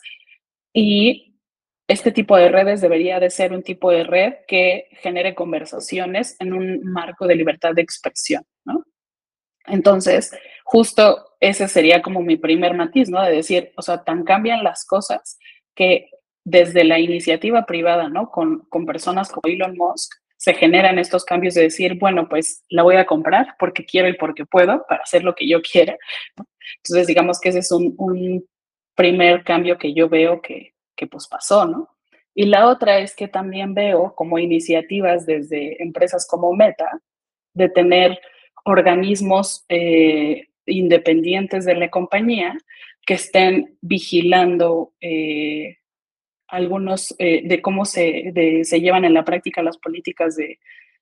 [0.73, 1.35] y
[1.87, 6.53] este tipo de redes debería de ser un tipo de red que genere conversaciones en
[6.53, 8.83] un marco de libertad de expresión, ¿no?
[9.67, 13.21] Entonces, justo ese sería como mi primer matiz, ¿no?
[13.21, 15.37] De decir, o sea, tan cambian las cosas
[15.75, 16.09] que
[16.43, 18.29] desde la iniciativa privada, ¿no?
[18.31, 22.83] Con, con personas como Elon Musk, se generan estos cambios de decir, bueno, pues la
[22.83, 25.97] voy a comprar porque quiero y porque puedo para hacer lo que yo quiera.
[26.77, 28.45] Entonces, digamos que ese es un, un
[28.95, 31.89] primer cambio que yo veo que, que pues pasó, ¿no?
[32.33, 37.01] Y la otra es que también veo como iniciativas desde empresas como Meta
[37.53, 38.19] de tener
[38.65, 42.57] organismos eh, independientes de la compañía
[43.05, 45.77] que estén vigilando eh,
[46.47, 48.31] algunos eh, de cómo se,
[48.63, 50.59] se, llevan en la práctica las políticas de,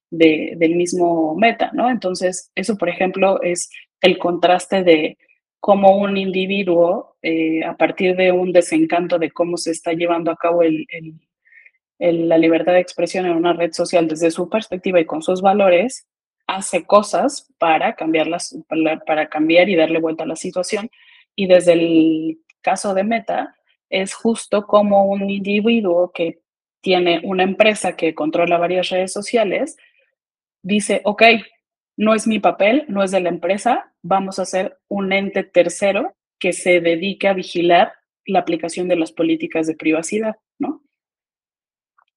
[0.09, 1.89] del mismo meta, ¿no?
[1.89, 3.69] Entonces, eso, por ejemplo, es
[4.01, 5.17] el contraste de
[5.59, 10.35] cómo un individuo, eh, a partir de un desencanto de cómo se está llevando a
[10.35, 10.61] cabo
[11.99, 16.05] la libertad de expresión en una red social desde su perspectiva y con sus valores,
[16.47, 18.57] hace cosas para cambiarlas,
[19.05, 20.89] para cambiar y darle vuelta a la situación.
[21.35, 23.55] Y desde el caso de Meta,
[23.89, 26.39] es justo como un individuo que
[26.81, 29.77] tiene una empresa que controla varias redes sociales,
[30.61, 31.23] dice, ok,
[31.95, 36.15] no es mi papel, no es de la empresa, vamos a hacer un ente tercero
[36.39, 37.93] que se dedique a vigilar
[38.25, 40.83] la aplicación de las políticas de privacidad, ¿no?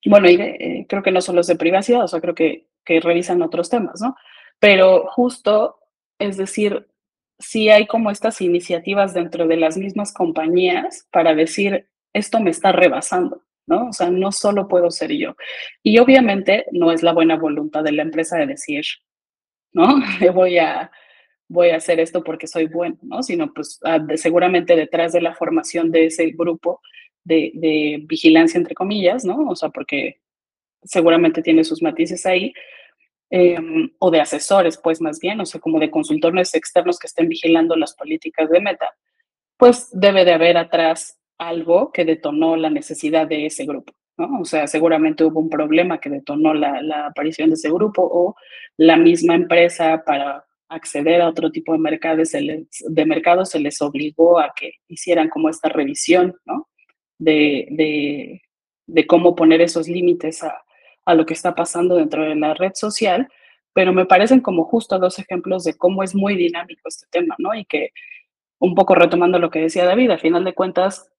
[0.04, 3.42] Bueno, eh, creo que no solo es de privacidad, o sea, creo que, que revisan
[3.42, 4.16] otros temas, ¿no?
[4.58, 5.78] Pero justo,
[6.18, 6.86] es decir,
[7.38, 12.72] sí hay como estas iniciativas dentro de las mismas compañías para decir, esto me está
[12.72, 13.88] rebasando, ¿no?
[13.88, 15.36] O sea, no solo puedo ser yo.
[15.82, 18.84] Y obviamente no es la buena voluntad de la empresa de decir,
[19.72, 19.96] ¿no?
[20.34, 20.90] voy a,
[21.48, 23.22] voy a hacer esto porque soy bueno, ¿no?
[23.22, 26.80] Sino pues ah, seguramente detrás de la formación de ese grupo
[27.24, 29.48] de, vigilancia, entre comillas, ¿no?
[29.48, 30.20] O sea, porque
[30.86, 32.52] seguramente tiene sus matices ahí,
[33.30, 37.28] em, o de asesores, pues más bien, o sea, como de consultores externos que estén
[37.28, 38.94] vigilando las políticas de Meta,
[39.56, 44.40] pues debe de haber atrás algo que detonó la necesidad de ese grupo, ¿no?
[44.40, 48.36] O sea, seguramente hubo un problema que detonó la, aparición de ese grupo o
[48.76, 53.60] la misma empresa para acceder a otro tipo de mercados, se les, de mercado se
[53.60, 56.68] les obligó a que hicieran como esta revisión, ¿no?
[57.18, 58.42] De, de,
[58.86, 60.65] de cómo poner esos límites a,
[61.06, 63.28] a, lo que está pasando dentro de la red social,
[63.72, 67.54] pero me parecen como justo dos ejemplos de cómo es muy dinámico este tema, ¿no?
[67.54, 67.90] Y que
[68.58, 71.10] un poco retomando lo que decía David, a final de cuentas,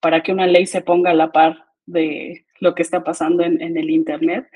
[0.00, 3.60] para que una ley se ponga a la par de lo que está pasando en,
[3.60, 4.46] el Internet,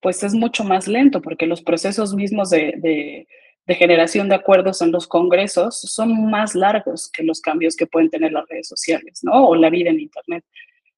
[0.00, 3.26] pues es mucho más lento, porque los procesos mismos de
[3.68, 8.32] generación de acuerdos en los congresos son más largos que los cambios que pueden tener
[8.32, 9.46] las redes sociales, ¿no?
[9.48, 10.44] O la vida en Internet.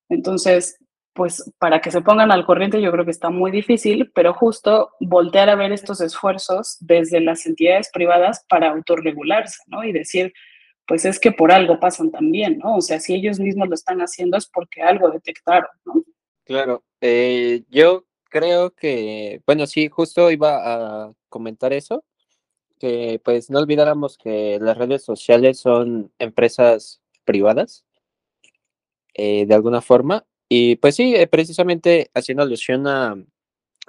[0.08, 0.78] Entonces,
[1.12, 4.90] pues para que se pongan al corriente yo creo que está muy difícil, pero justo
[5.00, 9.84] voltear a ver estos esfuerzos desde las entidades privadas para autorregularse, ¿no?
[9.84, 10.32] Y decir,
[10.86, 12.76] pues es que por algo pasan también, ¿no?
[12.76, 16.02] O sea, si ellos mismos lo están haciendo es porque algo detectaron, ¿no?
[16.44, 22.04] Claro, eh, yo creo que, bueno, sí, justo iba a comentar eso,
[22.78, 27.84] que pues no olvidáramos que las redes sociales son empresas privadas
[29.14, 30.24] eh, de alguna forma.
[30.52, 33.16] Y pues sí, eh, precisamente haciendo alusión a,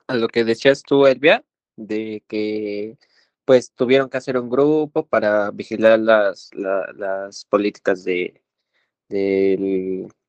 [0.08, 1.43] lo que decías tú, Elvia,
[1.76, 2.97] de que
[3.45, 8.41] pues tuvieron que hacer un grupo para vigilar las, las políticas de,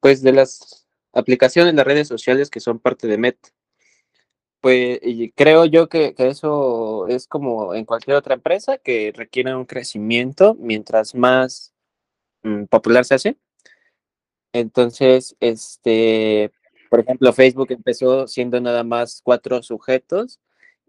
[0.01, 3.39] pues de las aplicaciones, las redes sociales que son parte de Met.
[4.61, 5.01] Pues
[5.37, 11.15] creo yo que, eso es como en cualquier otra empresa que requiere un crecimiento mientras
[11.15, 11.75] más
[12.43, 13.37] mm, popular se hace.
[14.53, 16.53] Entonces, este,
[16.91, 20.41] por ejemplo, Facebook empezó siendo nada más cuatro sujetos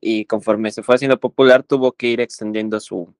[0.02, 3.13] y conforme se fue haciendo popular tuvo que ir extendiendo su,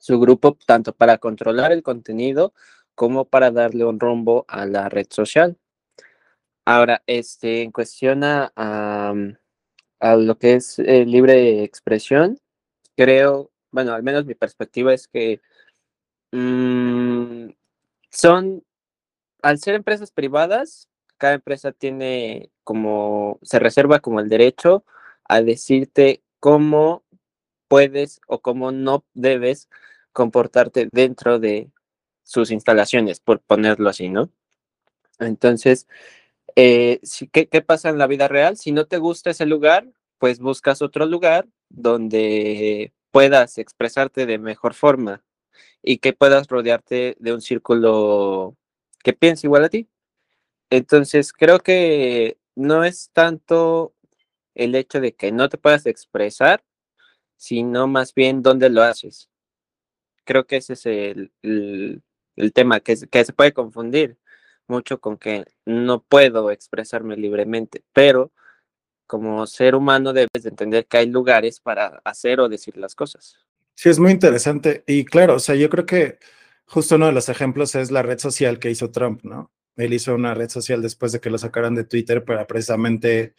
[0.00, 2.52] su grupo tanto para controlar el contenido
[2.94, 5.56] como para darle un rumbo a la red social.
[6.64, 8.52] Ahora, este, en cuestión a
[10.00, 12.38] a lo que es eh, libre expresión,
[12.96, 15.40] creo, bueno, al menos mi perspectiva es que
[16.32, 17.50] mm,
[18.10, 18.64] son,
[19.46, 24.84] al ser empresas privadas, cada empresa tiene como, se reserva como el derecho
[25.28, 27.04] a decirte cómo
[27.68, 29.68] puedes o cómo no debes
[30.12, 31.70] comportarte dentro de
[32.24, 34.30] sus instalaciones, por ponerlo así, ¿no?
[35.20, 35.86] Entonces,
[36.56, 38.56] eh, ¿qué, ¿qué, pasa en la vida real?
[38.56, 39.86] Si no te gusta ese lugar,
[40.18, 45.22] pues buscas otro lugar donde puedas expresarte de mejor forma
[45.82, 48.56] y que puedas rodearte de un círculo
[49.06, 49.88] que piense igual a ti.
[50.68, 53.94] Entonces, creo que no es tanto
[54.56, 56.64] el hecho de que no te puedas expresar,
[57.36, 59.30] sino más bien dónde lo haces.
[60.24, 64.18] Creo que ese es el, el, tema, que, que se puede confundir
[64.66, 68.32] mucho con que no puedo expresarme libremente, pero
[69.06, 73.36] como ser humano debes de entender que hay lugares para hacer o decir las cosas.
[73.76, 74.82] Sí, es muy interesante.
[74.84, 76.18] Y claro, o sea, yo creo que
[76.66, 79.52] justo uno de los ejemplos es la red social que hizo Trump, ¿no?
[79.76, 83.34] Él hizo una red social después de que lo sacaran de Twitter para precisamente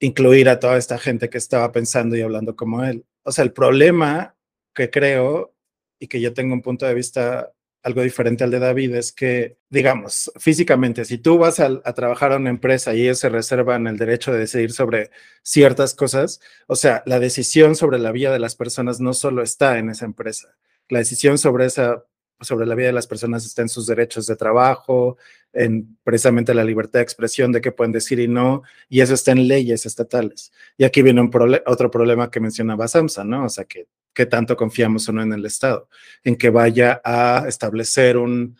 [0.00, 3.04] incluir a toda esta gente que estaba pensando y hablando como él.
[3.22, 4.36] O sea, el problema
[4.74, 5.54] que creo
[5.98, 9.58] y que yo tengo un punto de vista algo diferente al de David es que,
[9.70, 13.96] digamos, físicamente, si tú vas a, trabajar a una empresa y ellos se reservan el
[13.96, 15.10] derecho de decidir sobre
[15.44, 19.78] ciertas cosas, o sea, la decisión sobre la vida de las personas no solo está
[19.78, 20.56] en esa empresa,
[20.88, 22.04] la decisión sobre esa
[22.40, 25.16] sobre la vida de las personas está en sus derechos de trabajo,
[25.52, 29.32] en precisamente la libertad de expresión de qué pueden decir y no, y eso está
[29.32, 30.52] en leyes estatales.
[30.76, 31.28] Y aquí viene
[31.66, 33.46] otro problema que mencionaba Samsa, ¿no?
[33.46, 35.88] O sea, que, que tanto confiamos o no en el Estado,
[36.24, 38.56] en que vaya a establecer un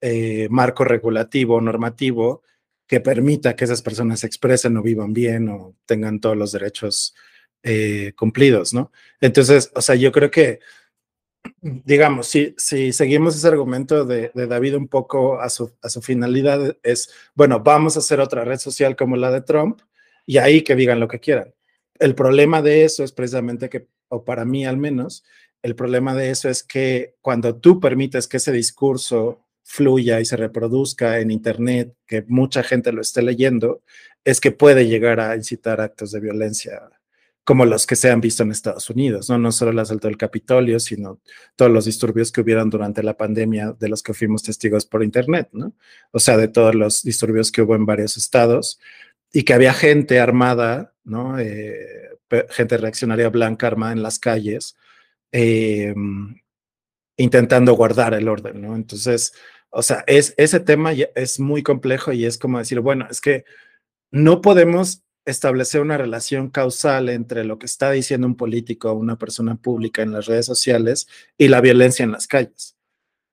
[0.00, 2.42] eh, marco regulativo, normativo,
[2.86, 7.14] que permita que esas personas se expresen o vivan bien o tengan todos los derechos
[7.62, 8.92] eh, cumplidos, ¿no?
[9.20, 10.60] Entonces, o sea, yo creo que
[11.60, 16.76] digamos, si, si seguimos ese argumento de, David un poco a su, a su, finalidad,
[16.82, 19.80] es, bueno, vamos a hacer otra red social como la de Trump
[20.26, 21.54] y ahí que digan lo que quieran.
[21.98, 25.24] El problema de eso es precisamente que, o para mí al menos,
[25.62, 30.36] el problema de eso es que cuando tú permites que ese discurso fluya y se
[30.36, 33.82] reproduzca en Internet, que mucha gente lo esté leyendo,
[34.24, 36.82] es que puede llegar a incitar actos de violencia
[37.46, 39.38] como los que se han visto en Estados Unidos, ¿no?
[39.38, 41.20] No solo el asalto del Capitolio, sino
[41.54, 45.50] todos los disturbios que hubieron durante la pandemia de los que fuimos testigos por Internet,
[45.52, 45.72] ¿no?
[46.10, 48.80] O sea, de todos los disturbios que hubo en varios estados
[49.32, 51.38] y que había gente armada, ¿no?
[51.38, 52.18] Eh,
[52.50, 54.76] gente reaccionaria blanca armada en las calles,
[55.30, 55.94] eh,
[57.16, 58.74] intentando guardar el orden, ¿no?
[58.74, 59.32] Entonces,
[59.70, 63.44] o sea, es, ese tema es muy complejo y es como decir, bueno, es que
[64.10, 69.18] no podemos establecer una relación causal entre lo que está diciendo un político o una
[69.18, 72.76] persona pública en las redes sociales y la violencia en las calles.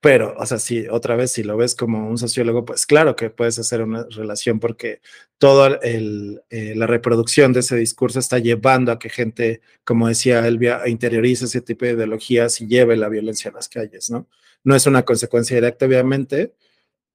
[0.02, 3.30] Pero, o sea, si otra vez, si lo ves como un sociólogo, pues claro que
[3.30, 5.00] puedes hacer una relación porque
[5.38, 10.82] toda eh, la reproducción de ese discurso está llevando a que gente, como decía Elvia,
[10.88, 14.28] interiorice ese tipo de ideologías y lleve la violencia a las calles, ¿no?
[14.66, 16.54] No es una consecuencia directa, obviamente,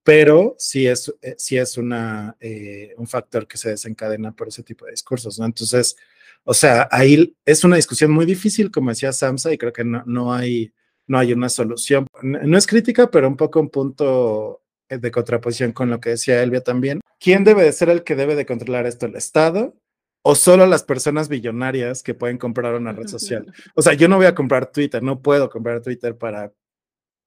[0.08, 4.62] pero sí es, eh, sí es una, eh, un factor que se desencadena por ese
[4.62, 5.44] tipo de discursos, ¿no?
[5.44, 5.98] Entonces,
[6.44, 10.02] o sea, ahí es una discusión muy difícil, como decía Samsa, y creo que no,
[10.06, 10.72] no, hay,
[11.06, 12.06] no hay una solución.
[12.22, 16.62] No es crítica, pero un poco un punto de contraposición con lo que decía Elvia
[16.62, 17.02] también.
[17.20, 19.04] ¿Quién debe de ser el que debe de controlar esto?
[19.04, 19.76] ¿El Estado?
[20.22, 23.52] ¿O solo las personas billonarias que pueden comprar una red social?
[23.74, 26.50] O sea, yo no voy a comprar Twitter, no puedo comprar Twitter para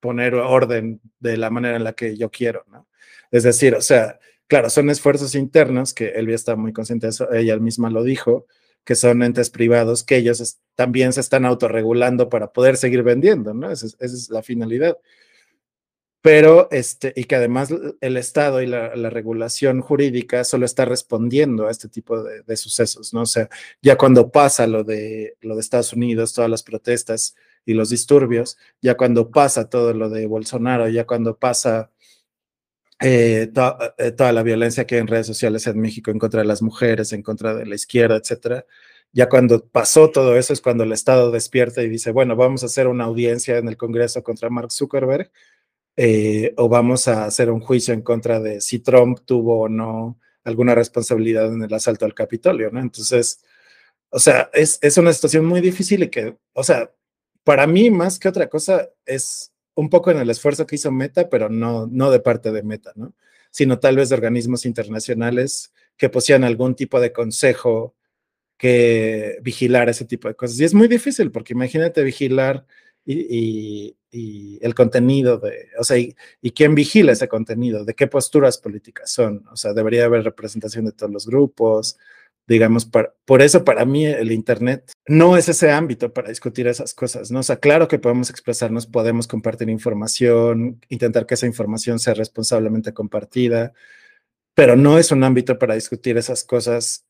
[0.02, 2.88] poner orden de la manera en la que yo quiero, ¿no?
[3.32, 7.32] Es decir, o sea, claro, son esfuerzos internos, que Elvia está muy consciente de eso,
[7.32, 8.46] ella misma lo dijo,
[8.84, 13.72] que son entes privados que ellos también se están autorregulando para poder seguir vendiendo, ¿no?
[13.72, 14.98] Esa es, la finalidad.
[16.22, 21.72] Pero, este, y que además el Estado y la, regulación jurídica solo está respondiendo a
[21.72, 23.22] este tipo de, de, sucesos, ¿no?
[23.22, 23.50] O sea,
[23.82, 28.58] ya cuando pasa lo de, lo de Estados Unidos, todas las protestas, y los disturbios,
[28.82, 31.92] ya cuando pasa todo lo de Bolsonaro, ya cuando pasa
[33.00, 33.52] eh,
[33.98, 36.62] eh, toda la violencia que hay en redes sociales en México en contra de las
[36.62, 38.66] mujeres, en contra de la izquierda, etcétera,
[39.14, 42.68] ya cuando pasó todo eso es cuando el Estado despierta y dice, bueno, vamos a
[42.68, 45.32] hacer una audiencia en el Congreso contra Mark Zuckerberg
[45.98, 50.20] eh, o vamos a hacer un juicio en contra de si Trump tuvo o no
[50.44, 52.80] alguna responsabilidad en el asalto al Capitolio, ¿no?
[52.80, 53.44] Entonces,
[54.10, 56.92] o sea, es, es una situación muy difícil y que, o sea,
[57.44, 61.30] para mí, más que otra cosa, es un poco en el esfuerzo que hizo Meta,
[61.30, 63.16] pero no, no de parte de Meta, ¿no?
[63.50, 67.96] Sino tal vez de organismos internacionales que posean algún tipo de consejo
[68.58, 70.60] que vigilar ese tipo de cosas.
[70.60, 72.66] Y es muy difícil, porque imagínate vigilar
[73.06, 78.58] y, el contenido de, o sea, y, y, quién vigila ese contenido, de qué posturas
[78.58, 79.46] políticas son.
[79.52, 81.98] O sea, debería haber representación de todos los grupos,
[82.52, 87.32] digamos, por eso para mí el Internet no es ese ámbito para discutir esas cosas,
[87.32, 87.40] ¿no?
[87.40, 92.94] O sea, claro que podemos expresarnos, podemos compartir información, intentar que esa información sea responsablemente
[92.94, 93.74] compartida,
[94.54, 97.06] pero no es un ámbito para discutir esas cosas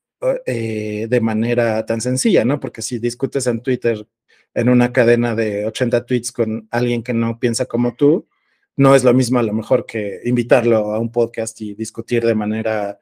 [0.45, 2.59] eh, de manera tan sencilla, ¿no?
[2.59, 4.07] Porque si discutes en Twitter
[4.53, 8.27] en una cadena de 80 tweets con alguien que no piensa como tú,
[8.75, 12.35] no es lo mismo a lo mejor que invitarlo a un podcast y discutir de
[12.35, 12.99] manera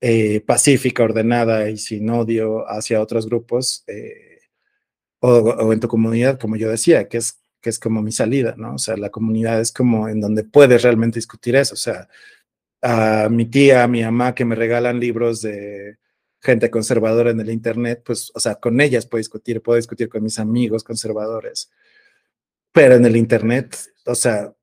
[0.00, 4.40] eh, pacífica, ordenada y sin odio hacia otros grupos, eh,
[5.20, 8.74] o, en tu comunidad, como yo decía, que es, que es como mi salida, ¿no?
[8.74, 11.74] O sea, la comunidad es como en donde puedes realmente discutir eso.
[11.74, 12.08] O sea,
[12.82, 15.98] a mi tía, a mi mamá que me regalan libros de
[16.40, 20.22] gente conservadora en el Internet, pues, o sea, con ellas puedo discutir, puedo discutir con
[20.22, 21.70] mis amigos conservadores.
[22.72, 24.54] Pero en el Internet, o sea,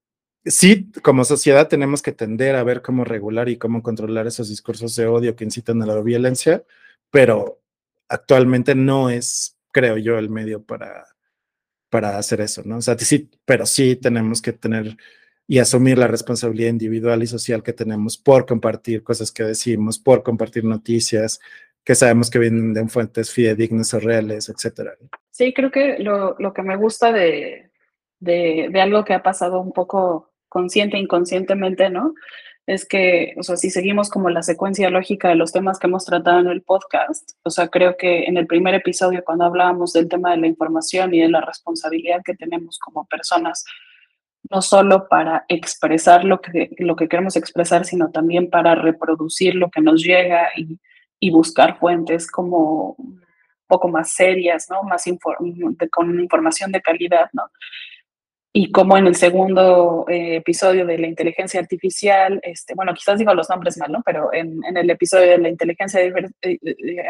[0.46, 4.96] sí, como sociedad tenemos que tender a ver cómo regular y cómo controlar esos discursos
[4.96, 6.64] de odio que incitan a la violencia,
[7.10, 7.62] pero
[8.10, 11.06] actualmente no es, creo yo, el medio para,
[11.89, 12.78] para hacer eso, ¿no?
[12.78, 14.98] O sea, sí, pero sí tenemos que tener
[15.46, 20.24] y asumir la responsabilidad individual y social que tenemos por compartir cosas que decimos, por
[20.24, 21.39] compartir noticias
[21.84, 24.94] que sabemos que vienen de fuentes fidedignas o reales, etcétera.
[25.32, 27.72] Sí, creo que lo, lo que me gusta de,
[28.20, 32.14] de, de, algo que ha pasado un poco consciente e inconscientemente, ¿no?
[32.66, 36.06] Es que, o sea, si seguimos como la secuencia lógica de los temas que hemos
[36.06, 40.08] tratado en el podcast, o sea, creo que en el primer episodio, cuando hablábamos del
[40.08, 43.66] tema de la información y de la responsabilidad que tenemos como personas
[44.49, 49.70] no solo para expresar lo que, lo que queremos expresar, sino también para reproducir lo
[49.70, 50.80] que nos llega y,
[51.32, 53.24] buscar fuentes como un
[53.66, 54.84] poco más serias, ¿no?
[54.84, 55.06] Más
[55.89, 57.43] con información de calidad, ¿no?
[58.56, 63.34] Y como en el segundo eh, episodio de la inteligencia artificial, este, bueno, quizás digo
[63.34, 64.04] los nombres mal, ¿no?
[64.06, 66.60] Pero en, en el episodio de la inteligencia eh, eh,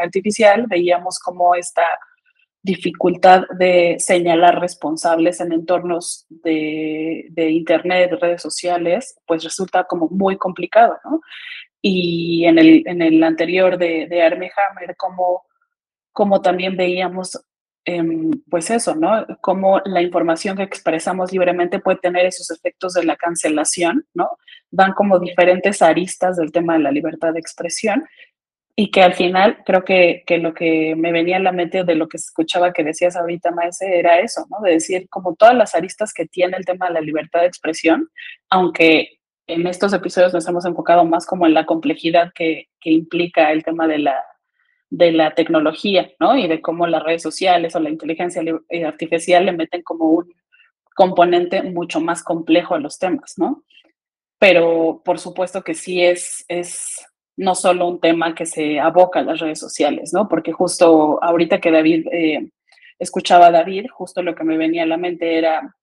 [0.02, 1.84] artificial veíamos cómo esta
[2.62, 10.38] dificultad de señalar responsables en entornos de, de, Internet, redes sociales, pues resulta como muy
[10.38, 11.20] complicado, ¿no?
[11.82, 15.44] Y en el, en el anterior de, de Armie Hammer, como,
[16.14, 17.38] como también veíamos,
[18.50, 19.26] pues eso, ¿no?
[19.42, 24.30] Cómo la información que expresamos libremente puede tener esos efectos de la cancelación, ¿no?
[24.72, 28.06] Van como diferentes aristas del tema de la libertad de expresión
[28.76, 31.96] y que al final creo que, que, lo que me venía a la mente de
[31.96, 34.64] lo que escuchaba que decías ahorita, Maese, era eso, ¿no?
[34.64, 38.10] De decir, como todas las aristas que tiene el tema de la libertad de expresión,
[38.50, 43.52] aunque en estos episodios nos hemos enfocado más como en la complejidad que, que implica
[43.52, 44.24] el tema de la,
[44.94, 46.38] de la tecnología, ¿no?
[46.38, 50.32] Y de cómo las redes sociales o la inteligencia eh, artificial le meten como un
[50.94, 53.64] componente mucho más complejo a los temas, ¿no?
[54.38, 59.24] Pero por supuesto que sí es, es no solo un tema que se aboca a
[59.24, 60.30] las redes sociales, ¿no?
[60.30, 62.52] Porque justo ahorita que David, eh,
[63.00, 65.76] escuchaba a David, justo lo que me venía a la mente era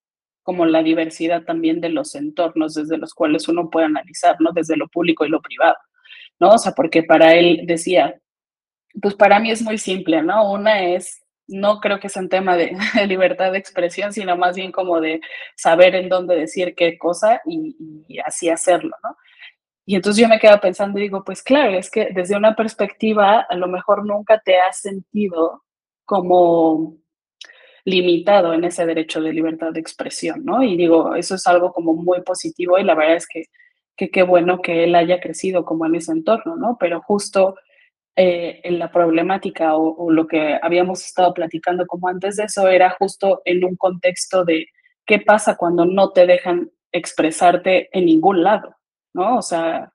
[0.44, 4.52] como la diversidad también de los entornos desde los cuales uno puede analizar, ¿no?
[4.52, 5.76] Desde lo público y lo privado,
[6.38, 6.50] ¿no?
[6.50, 8.20] O sea, porque para él decía,
[9.00, 10.50] pues para mí es muy simple, ¿no?
[10.50, 14.56] Una es, no creo que sea un tema de, de libertad de expresión, sino más
[14.56, 15.20] bien como de
[15.56, 17.76] saber en dónde decir qué cosa y,
[18.08, 19.16] y así hacerlo, ¿no?
[19.86, 23.40] Y entonces yo me quedo pensando y digo, pues claro, es que desde una perspectiva
[23.40, 25.64] a lo mejor nunca te has sentido
[26.04, 26.96] como
[27.84, 30.62] limitado en ese derecho de libertad de expresión, ¿no?
[30.62, 33.44] Y digo, eso es algo como muy positivo y la verdad es que
[33.96, 36.76] qué bueno que él haya crecido como en ese entorno, ¿no?
[36.80, 37.56] Pero justo
[38.16, 42.68] eh, en la problemática o, o, lo que habíamos estado platicando como antes de eso
[42.68, 44.66] era justo en un contexto de
[45.06, 48.76] qué pasa cuando no te dejan expresarte en ningún lado,
[49.14, 49.38] ¿no?
[49.38, 49.92] O sea,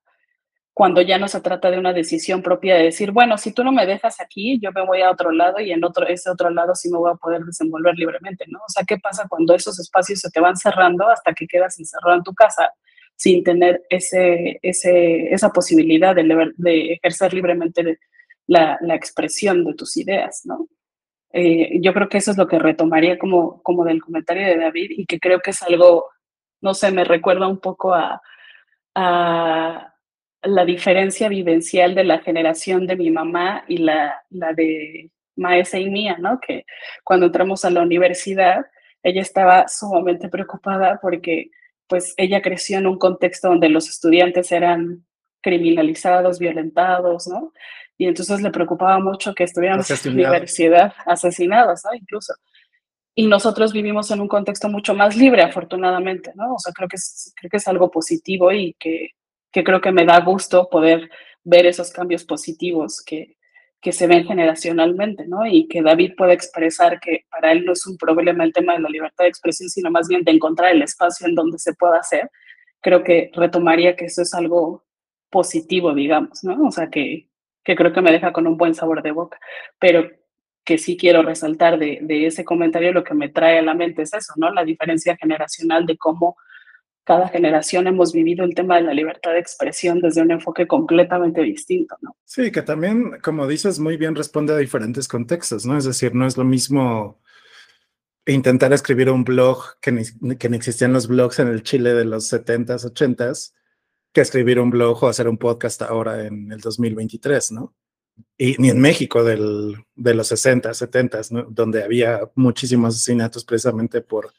[0.75, 3.71] cuando ya no se trata de una decisión propia de decir, bueno, si tú no
[3.71, 6.75] me dejas aquí, yo me voy a otro lado y en otro, ese otro lado
[6.75, 8.59] sí me voy a poder desenvolver libremente, ¿no?
[8.59, 12.17] O sea, ¿qué pasa cuando esos espacios se te van cerrando hasta que quedas encerrado
[12.17, 12.73] en tu casa
[13.15, 17.99] sin tener ese, ese, esa posibilidad de, de ejercer libremente
[18.47, 20.67] la, la, expresión de tus ideas, ¿no?
[21.33, 24.91] Eh, yo creo que eso es lo que retomaría como, como del comentario de David
[24.91, 26.05] y que creo que es algo,
[26.61, 28.21] no sé, me recuerda un poco a
[28.95, 29.93] a
[30.41, 35.89] la diferencia vivencial de la generación de mi mamá y la, la de Maese y
[35.89, 36.39] mía, ¿no?
[36.39, 36.65] Que
[37.03, 38.65] cuando entramos a la universidad,
[39.03, 41.49] ella estaba sumamente preocupada porque
[41.87, 45.05] pues ella creció en un contexto donde los estudiantes eran
[45.41, 47.53] criminalizados, violentados, ¿no?
[47.97, 51.93] Y entonces le preocupaba mucho que estuviéramos en la universidad asesinados, ¿no?
[51.93, 52.33] Incluso.
[53.13, 56.55] Y nosotros vivimos en un contexto mucho más libre, afortunadamente, ¿no?
[56.55, 59.11] O sea, creo que es, creo que es algo positivo y que,
[59.51, 61.09] que creo que me da gusto poder
[61.43, 63.34] ver esos cambios positivos que,
[63.85, 65.45] que se ven generacionalmente, ¿no?
[65.45, 68.79] Y que David puede expresar que para él no es un problema el tema de
[68.79, 71.99] la libertad de expresión, sino más bien de encontrar el espacio en donde se pueda
[71.99, 72.31] hacer.
[72.81, 74.83] Creo que retomaría que eso es algo
[75.29, 76.65] positivo, digamos, ¿no?
[76.65, 77.29] O sea, que,
[77.63, 79.37] que creo que me deja con un buen sabor de boca.
[79.77, 80.09] Pero
[80.63, 84.01] que sí quiero resaltar de, de, ese comentario, lo que me trae a la mente
[84.01, 84.51] es eso, ¿no?
[84.51, 86.37] La diferencia generacional de cómo
[87.05, 91.41] cada generación hemos vivido el tema de la libertad de expresión desde un enfoque completamente
[91.41, 92.17] distinto, ¿no?
[92.25, 95.77] Sí, que también, como dices, muy bien responde a diferentes contextos, ¿no?
[95.77, 97.21] Es decir, no es lo mismo
[98.25, 100.03] intentar escribir un blog que ni,
[100.35, 103.53] que existían los blogs en el Chile de los 70s, 80s,
[104.11, 107.75] que escribir un blog o hacer un podcast ahora en el 2023, ¿no?
[108.37, 111.43] y ni en México del, de los 60, 70, ¿no?
[111.49, 114.33] donde había muchísimos asesinatos precisamente por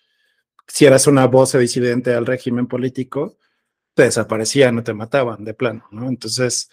[0.66, 3.36] si eras una voz disidente al régimen político,
[3.94, 6.08] te desaparecían o te mataban de plano, ¿no?
[6.08, 6.70] Entonces,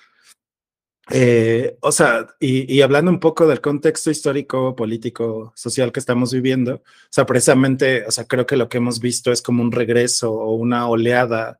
[1.11, 6.75] eh, o sea, y, hablando un poco del contexto histórico, político, social que estamos viviendo,
[6.75, 10.31] o sea, precisamente, o sea, creo que lo que hemos visto es como un regreso
[10.33, 11.59] o una oleada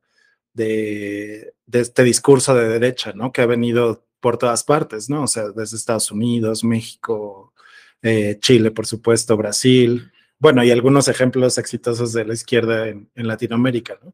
[0.54, 3.32] de, este discurso de derecha, ¿no?
[3.32, 5.24] Que ha venido por todas partes, ¿no?
[5.24, 7.54] O sea, desde Estados Unidos, México,
[8.02, 10.12] eh, Chile, por supuesto, Brasil,
[10.44, 14.14] bueno, y algunos ejemplos exitosos de la izquierda en, en Latinoamérica, ¿no?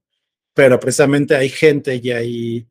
[0.53, 2.67] Pero precisamente hay gente y hay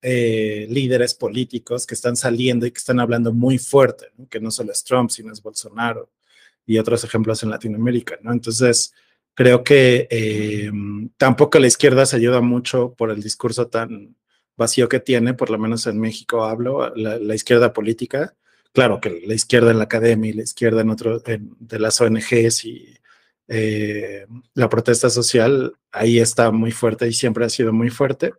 [0.00, 4.72] eh, líderes políticos que están saliendo y que están hablando muy fuerte, que no solo
[4.72, 6.12] es Trump, sino es Bolsonaro
[6.64, 8.32] y otros ejemplos en Latinoamérica, ¿no?
[8.32, 8.94] Entonces,
[9.34, 10.70] creo que eh,
[11.18, 14.16] tampoco la izquierda se ayuda mucho por el discurso tan
[14.56, 18.34] vacío que tiene, por lo menos en México hablo, la, izquierda política,
[18.74, 22.64] claro que la izquierda en la academia y la izquierda en otro, de las ONGs
[22.64, 22.94] y
[23.46, 28.32] eh, la protesta social, ahí está muy fuerte y siempre ha sido muy fuerte,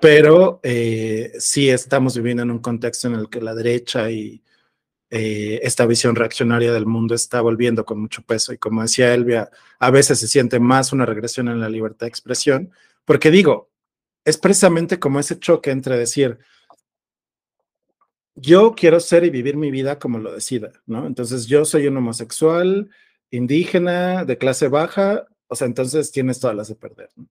[0.00, 4.42] pero eh, sí estamos viviendo en un contexto en el que la derecha y
[5.10, 8.52] eh, esta visión reaccionaria del mundo está volviendo con mucho peso.
[8.52, 12.10] Y como decía Elvia, a veces se siente más una regresión en la libertad de
[12.10, 12.70] expresión,
[13.04, 13.70] porque digo,
[14.24, 16.38] es precisamente como ese choque entre decir,
[18.34, 21.06] yo quiero ser y vivir mi vida como lo decida, ¿no?
[21.06, 22.90] Entonces yo soy un homosexual,
[23.30, 27.28] indígena, de clase baja, o sea, entonces tienes todas las de perder, ¿no?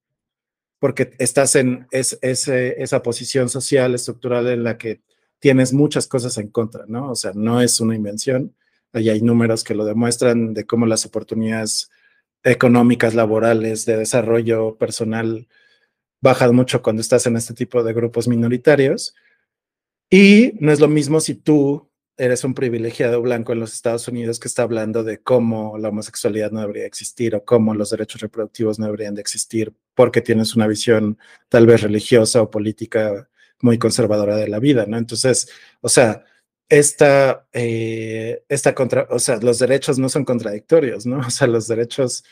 [0.83, 4.99] porque estás en esa posición social, estructural en la que
[5.39, 7.11] tienes muchas cosas en contra, ¿no?
[7.11, 8.53] O sea, no es una invención.
[8.91, 11.89] Ahí hay números que lo demuestran de cómo las oportunidades
[12.43, 15.47] económicas, laborales, de desarrollo personal
[16.19, 19.15] bajan mucho cuando estás en este tipo de grupos minoritarios.
[20.15, 24.39] Y no es lo mismo si tú eres un privilegiado blanco en los Estados Unidos
[24.39, 28.77] que está hablando de cómo la homosexualidad no debería existir o cómo los derechos reproductivos
[28.77, 31.17] no deberían de existir porque tienes una visión
[31.49, 33.27] tal vez religiosa o política
[33.59, 34.99] muy conservadora de la vida, ¿no?
[34.99, 35.49] Entonces,
[35.81, 36.23] o sea,
[36.69, 41.21] esta, eh, esta contra, o sea, los derechos no son contradictorios, ¿no?
[41.27, 42.23] O sea, los derechos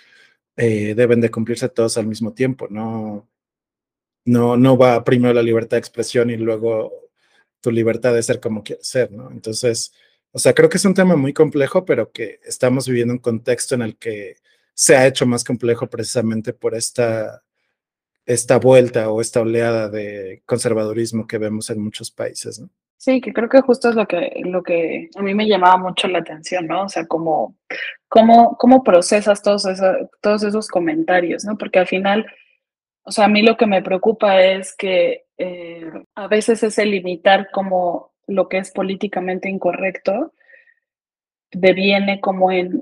[0.55, 3.27] eh, deben de cumplirse todos al mismo tiempo, ¿no?
[4.25, 7.01] No, no va primero la libertad de expresión y luego
[7.61, 9.31] tu libertad de ser como quieres ser, ¿no?
[9.31, 9.93] Entonces,
[10.31, 13.75] o sea, creo que es un tema muy complejo, pero que estamos viviendo un contexto
[13.75, 14.35] en el que
[14.73, 17.43] se ha hecho más complejo precisamente por esta,
[18.25, 22.69] esta vuelta o esta oleada de conservadurismo que vemos en muchos países, ¿no?
[22.97, 26.07] Sí, que creo que justo es lo que, lo que a mí me llamaba mucho
[26.07, 26.83] la atención, ¿no?
[26.83, 27.55] O sea, cómo,
[28.07, 31.57] cómo, cómo procesas todos, esos, todos esos comentarios, ¿no?
[31.57, 32.27] Porque al final,
[33.11, 36.91] o sea, a mí lo que me preocupa es que eh, a veces es el
[36.91, 40.33] limitar como lo que es políticamente incorrecto
[41.51, 42.81] deviene como en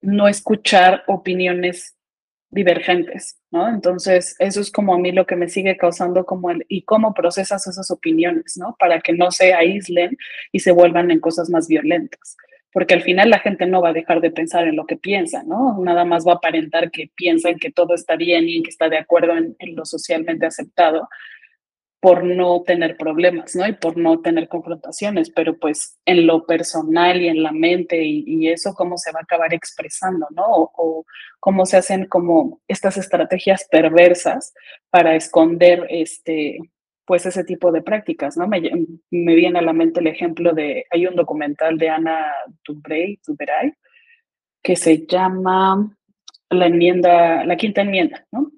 [0.00, 1.94] no escuchar opiniones
[2.48, 3.68] divergentes, ¿no?
[3.68, 7.12] Entonces, eso es como a mí lo que me sigue causando como el, y cómo
[7.12, 8.76] procesas esas opiniones, ¿no?
[8.78, 10.16] Para que no se aíslen
[10.52, 12.38] y se vuelvan en cosas más violentas
[12.72, 15.42] porque al final la gente no va a dejar de pensar en lo que piensa,
[15.42, 15.78] ¿no?
[15.78, 18.88] Nada más va a aparentar que piensa en que todo está bien y que está
[18.88, 21.08] de acuerdo en, lo socialmente aceptado
[22.00, 23.66] por no tener problemas, ¿no?
[23.66, 28.48] Y por no tener confrontaciones, pero pues en lo personal y en la mente y,
[28.48, 30.44] eso cómo se va a acabar expresando, ¿no?
[30.48, 31.04] o,
[31.40, 34.54] cómo se hacen como estas estrategias perversas
[34.90, 36.58] para esconder este,
[37.10, 38.46] pues ese tipo de prácticas, ¿no?
[38.46, 38.60] Me,
[39.10, 42.32] me, viene a la mente el ejemplo de, hay un documental de Ana
[42.64, 43.18] Dubray
[44.62, 45.92] que se llama
[46.50, 48.52] La enmienda, la quinta enmienda, ¿no?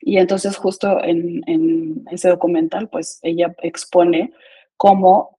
[0.00, 4.32] Y entonces justo en, en ese documental, pues ella expone
[4.76, 5.38] cómo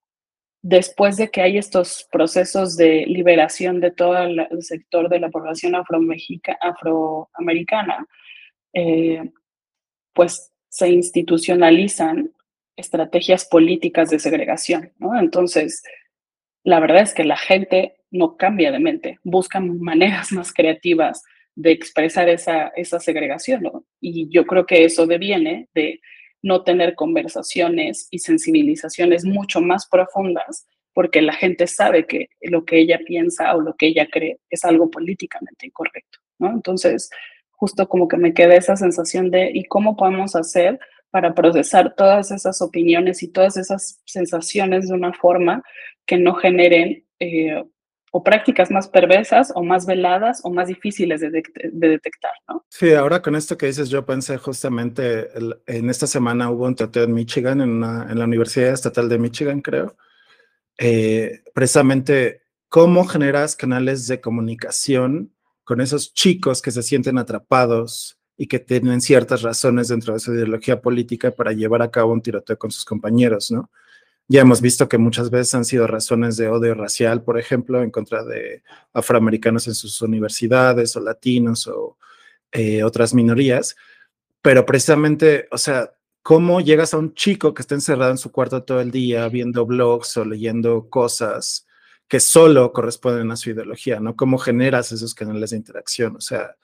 [0.61, 5.75] después de que hay estos procesos de liberación de todo el sector de la población
[5.75, 8.07] afroamericana,
[8.71, 9.31] eh,
[10.13, 12.31] pues se institucionalizan
[12.78, 14.93] estrategias políticas de segregación.
[15.19, 15.84] Entonces,
[16.63, 21.23] la verdad es que la gente no cambia de mente, buscan maneras más creativas
[21.55, 23.63] de expresar esa, esa segregación.
[23.99, 25.99] Y yo creo que eso deviene de
[26.43, 32.80] no tener conversaciones y sensibilizaciones mucho más profundas, porque la gente sabe que lo que
[32.80, 36.19] ella piensa o lo que ella cree es algo políticamente incorrecto.
[36.39, 37.09] Entonces,
[37.51, 40.80] justo como que me queda esa sensación de, ¿y cómo podemos hacer
[41.18, 45.63] para procesar todas esas opiniones y todas esas sensaciones de una forma
[46.05, 47.63] que no generen eh,
[48.11, 51.32] o prácticas más perversas o más veladas o más difíciles de,
[51.74, 52.63] detectar, ¿no?
[52.70, 55.30] Sí, ahora con esto que dices, yo pensé justamente,
[55.65, 59.61] en esta semana hubo un tratado en Michigan, en, en, la Universidad Estatal de Michigan,
[59.61, 59.97] creo,
[60.78, 68.47] eh, precisamente cómo generas canales de comunicación con esos chicos que se sienten atrapados y
[68.47, 72.57] que tienen ciertas razones dentro de su ideología política para llevar a cabo un tiroteo
[72.57, 73.71] con sus compañeros, ¿no?
[74.29, 77.91] Ya hemos visto que muchas veces han sido razones de odio racial, por ejemplo, en
[77.91, 78.61] contra de
[78.93, 81.97] afroamericanos en sus universidades o latinos o
[82.51, 83.77] eh, otras minorías.
[84.41, 88.63] Pero precisamente, o sea, ¿cómo llegas a un chico que está encerrado en su cuarto
[88.63, 91.65] todo el día viendo blogs o leyendo cosas
[92.07, 94.15] que solo corresponden a su ideología, ¿no?
[94.15, 96.15] ¿Cómo generas esos canales de interacción?
[96.17, 96.55] O sea,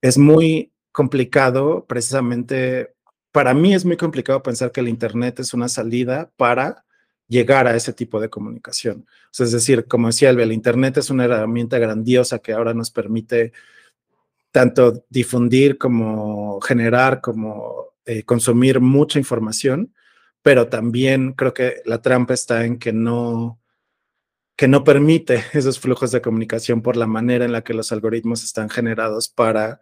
[0.00, 2.94] es muy complicado precisamente
[3.32, 6.84] para mí es muy complicado pensar que el Internet es una salida para
[7.28, 9.06] llegar a ese tipo de comunicación.
[9.38, 13.52] es decir, como decía Elvia, el Internet es una herramienta grandiosa que ahora nos permite
[14.50, 19.94] tanto difundir como generar, como eh, consumir mucha información,
[20.42, 23.60] pero también creo que la trampa está en que no,
[24.56, 28.42] que no permite esos flujos de comunicación por la manera en la que los algoritmos
[28.42, 29.80] están generados para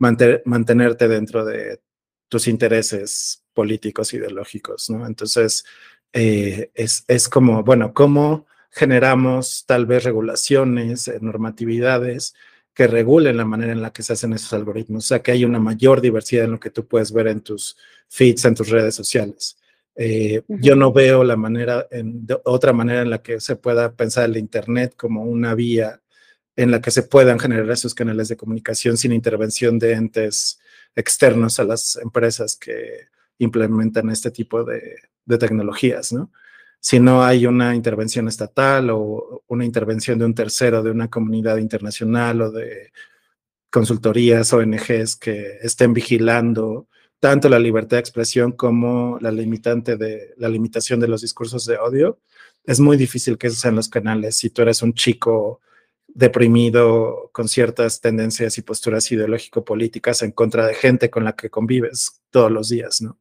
[0.00, 1.80] mantenerte dentro de
[2.28, 5.06] tus intereses políticos, ideológicos, ¿no?
[5.06, 5.64] Entonces,
[6.12, 12.34] eh, es, es, como, bueno, ¿cómo generamos tal vez regulaciones, eh, normatividades
[12.72, 15.04] que regulen la manera en la que se hacen esos algoritmos?
[15.04, 17.76] O sea, que hay una mayor diversidad en lo que tú puedes ver en tus
[18.08, 19.58] feeds, en tus redes sociales.
[19.96, 24.24] Eh, yo no veo la manera, en, otra manera en la que se pueda pensar
[24.24, 26.00] el Internet como una vía
[26.56, 30.60] en la que se puedan generar esos canales de comunicación sin intervención de entes
[30.94, 34.96] externos a las empresas que implementan este tipo de,
[35.38, 36.32] tecnologías, ¿no?
[36.80, 41.58] Si no hay una intervención estatal o una intervención de un tercero, de una comunidad
[41.58, 42.90] internacional o de
[43.70, 46.88] consultorías, ONGs que estén vigilando
[47.20, 51.76] tanto la libertad de expresión como la limitante de la limitación de los discursos de
[51.76, 52.18] odio,
[52.64, 54.36] es muy difícil que esos sean los canales.
[54.36, 55.60] Si tú eres un chico
[56.14, 62.22] deprimido con ciertas tendencias y posturas ideológico-políticas en contra de gente con la que convives
[62.30, 63.18] todos los días, ¿no?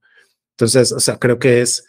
[0.52, 1.86] Entonces, o sea, creo que es,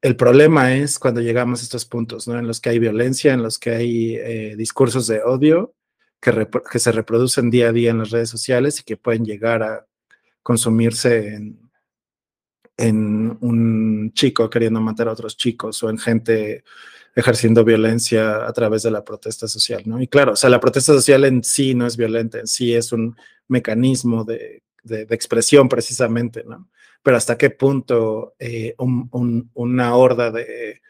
[0.00, 2.38] el problema es cuando llegamos a estos puntos, ¿no?
[2.38, 5.74] En los que hay violencia, en los que hay eh, discursos de odio
[6.20, 9.62] que, que se reproducen día a día en las redes sociales y que pueden llegar
[9.62, 9.86] a
[10.42, 11.66] consumirse en,
[12.76, 16.64] en un chico queriendo matar a otros chicos o en gente
[17.16, 20.00] ejerciendo violencia a través de la protesta social, ¿no?
[20.02, 22.92] Y claro, o sea, la protesta social en sí no es violenta, en sí es
[22.92, 23.16] un
[23.48, 26.68] mecanismo de, expresión precisamente, ¿no?
[27.02, 30.82] Pero hasta qué punto eh, una horda de,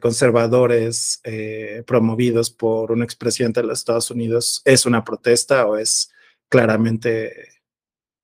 [0.00, 6.12] conservadores eh, promovidos por un expresidente de los Estados Unidos es una protesta o es
[6.48, 7.60] claramente...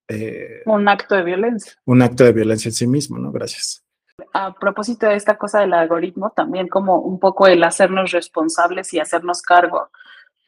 [0.08, 1.74] Eh, un acto de violencia.
[1.84, 3.30] Un acto de violencia en sí mismo, ¿no?
[3.30, 3.84] Gracias
[4.32, 9.00] a propósito de esta cosa del algoritmo, también como un poco el hacernos responsables y
[9.00, 9.90] hacernos cargo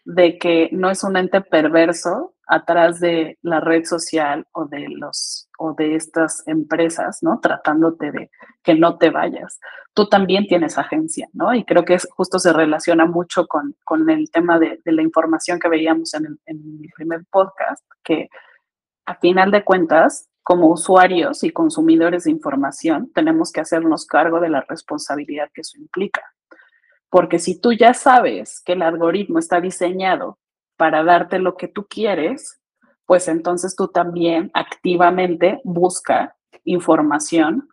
[0.04, 5.48] de que no es un ente perverso atrás de la red social o de los
[5.58, 7.38] o de estas empresas, ¿no?
[7.40, 8.30] Tratándote de
[8.64, 9.60] que no te vayas.
[9.94, 11.54] Tú también tienes agencia, ¿no?
[11.54, 15.60] Y creo que es, justo se relaciona mucho con, con el tema de, la información
[15.60, 18.28] que veíamos en el, en el primer podcast, que
[19.06, 24.48] a final de cuentas como usuarios y consumidores de información, tenemos que hacernos cargo de
[24.48, 26.22] la responsabilidad que eso implica.
[27.08, 30.38] Porque si tú ya sabes que el algoritmo está diseñado
[30.76, 32.60] para darte lo que tú quieres,
[33.06, 37.68] pues entonces tú también activamente busca información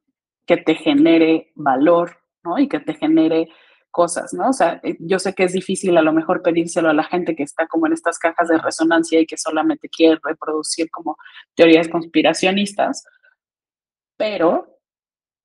[0.46, 2.60] que te genere valor, ¿no?
[2.60, 3.50] Y que te genere
[3.92, 4.50] cosas, ¿no?
[4.50, 7.36] O sea, eh, yo sé que es difícil a lo mejor pedírselo a la gente
[7.36, 11.18] que está como en estas cajas de resonancia y que solamente quiere reproducir como
[11.56, 13.06] teorías conspiracionistas,
[14.18, 14.80] pero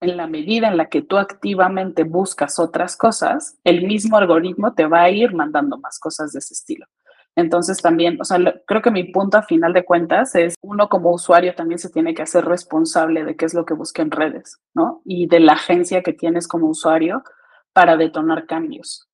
[0.01, 4.87] en la medida en la que tú activamente buscas otras cosas, el mismo algoritmo te
[4.87, 6.87] va a ir mandando más cosas de ese estilo.
[7.37, 11.13] Entonces también, o sea, creo que mi punto a final de cuentas es uno como
[11.13, 14.61] usuario también se tiene que hacer responsable de qué es lo que busca en redes,
[14.73, 15.03] ¿no?
[15.05, 17.25] Y de la agencia que tienes como usuario
[17.75, 19.09] para detonar cambios.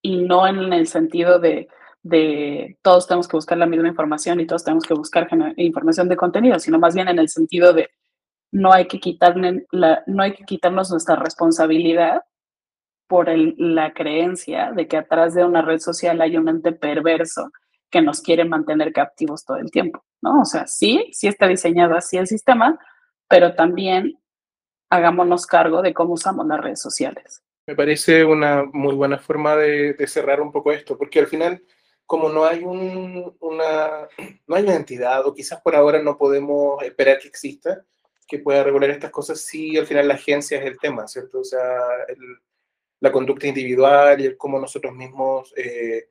[0.00, 1.66] Y no en el sentido de,
[2.82, 6.60] todos tenemos que buscar la misma información y todos tenemos que buscar información de contenido,
[6.60, 7.90] sino más bien en el sentido de
[8.52, 12.22] no hay que, quitarle la, no hay que quitarnos nuestra responsabilidad
[13.08, 17.50] por la creencia de que atrás de una red social hay un ente perverso
[17.90, 20.42] que nos quiere mantener captivos todo el tiempo, ¿no?
[20.42, 22.78] O sea, sí, sí está diseñado así el sistema,
[23.28, 24.18] pero también
[24.90, 27.42] hagámonos cargo de cómo usamos las redes sociales.
[27.66, 31.62] Me parece una muy buena forma de, cerrar un poco esto, porque al final,
[32.04, 34.08] como no hay, un, una,
[34.46, 37.84] no hay una entidad, o quizás por ahora no podemos esperar que exista,
[38.26, 41.40] que pueda regular estas cosas, sí, al final la agencia es el tema, ¿cierto?
[41.40, 41.60] O sea,
[43.00, 46.08] la conducta individual y el cómo nosotros mismos eh,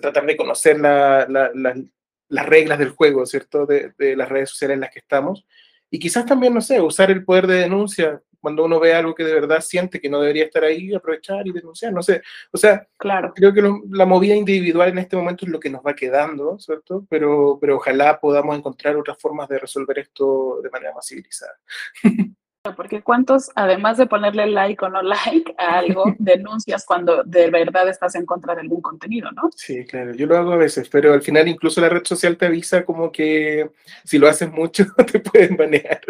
[0.00, 3.66] tratar de conocer las reglas del juego, ¿cierto?
[3.66, 5.46] De, de, las redes sociales en las que estamos.
[5.90, 9.24] Y quizás también, no sé, usar el poder de denuncia cuando uno ve algo que
[9.24, 12.20] de verdad siente que no debería estar ahí, aprovechar y denunciar, no sé.
[12.52, 13.32] O sea, Claro.
[13.34, 16.58] creo que lo- la movida individual en este momento es lo que nos va quedando,
[16.58, 17.06] ¿cierto?
[17.08, 21.54] Pero, pero ojalá podamos encontrar otras formas de resolver esto de manera más civilizada.
[22.78, 27.88] Porque cuántos, además de ponerle like o no like a algo, denuncias cuando de verdad
[27.90, 29.50] estás en contra de algún contenido, ¿no?
[29.54, 32.46] Sí, claro, yo lo hago a veces, pero al final incluso la red social te
[32.46, 33.70] avisa como que
[34.04, 36.00] si lo haces mucho te pueden banear.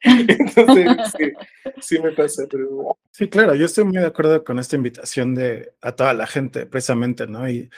[0.02, 0.86] Entonces,
[1.18, 1.32] sí,
[1.80, 5.72] sí me pasa, pero Sí, claro, yo estoy muy de acuerdo con esta invitación de
[5.80, 7.48] a toda la gente, precisamente, ¿no?
[7.48, 7.70] Y,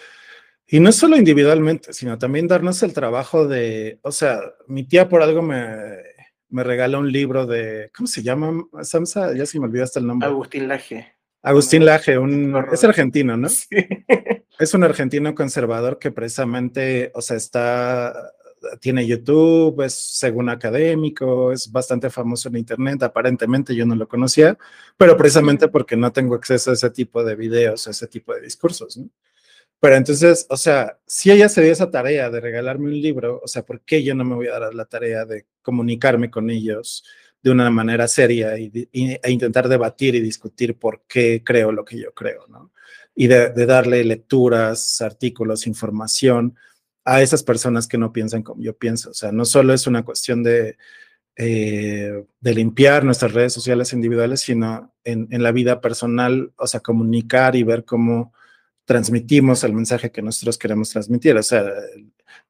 [0.66, 5.22] y no solo individualmente, sino también darnos el trabajo de, o sea, mi tía por
[5.22, 5.76] algo me,
[6.48, 8.64] me regala un libro de, ¿cómo se llama?
[8.82, 10.28] Samsa, ya se me olvidó hasta el nombre.
[10.28, 11.14] Agustín Laje.
[11.40, 13.48] Agustín Laje, un, es argentino, ¿no?
[13.58, 13.68] Sí.
[14.58, 18.32] Es un argentino conservador que precisamente, o sea, está,
[18.80, 24.58] tiene YouTube, es según académico, es bastante famoso en Internet, aparentemente yo no lo conocía,
[24.96, 28.40] pero precisamente porque no tengo acceso a ese tipo de videos, a ese tipo de
[28.42, 29.08] discursos, ¿no?
[29.80, 33.46] Pero entonces, o sea, si ella se dio esa tarea de regalarme un libro, o
[33.46, 37.04] sea, ¿por qué yo no me voy a dar la tarea de comunicarme con ellos
[37.42, 41.98] de una manera seria y, e intentar debatir y discutir por qué creo lo que
[41.98, 42.72] yo creo, ¿no?
[43.20, 46.56] y de, de darle lecturas, artículos, información
[47.04, 49.10] a esas personas que no piensan como yo pienso.
[49.10, 50.76] O sea, no solo es una cuestión de,
[51.36, 56.80] eh, de limpiar nuestras redes sociales individuales, sino en, en la vida personal, o sea,
[56.80, 58.32] comunicar y ver cómo
[58.84, 61.36] transmitimos el mensaje que nosotros queremos transmitir.
[61.36, 61.64] O sea,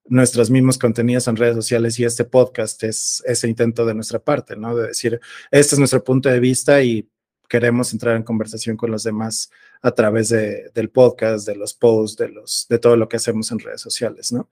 [0.06, 4.56] nuestros mismos contenidos en redes sociales y este podcast es ese intento de nuestra parte,
[4.56, 4.76] ¿no?
[4.76, 5.20] De decir,
[5.50, 7.08] este es nuestro punto de vista y
[7.48, 9.50] queremos entrar en conversación con los demás
[9.82, 13.50] a través de, del podcast, de los posts, de, los, de todo lo que hacemos
[13.50, 14.48] en redes sociales, ¿no?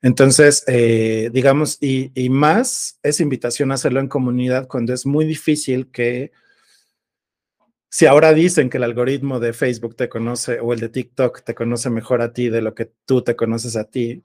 [0.00, 5.24] Entonces, eh, digamos, y, y, más esa invitación a hacerlo en comunidad cuando es muy
[5.24, 6.30] difícil que,
[7.90, 11.54] si ahora dicen que el algoritmo de Facebook te conoce o el de TikTok te
[11.54, 14.22] conoce mejor a ti de lo que tú te conoces a ti,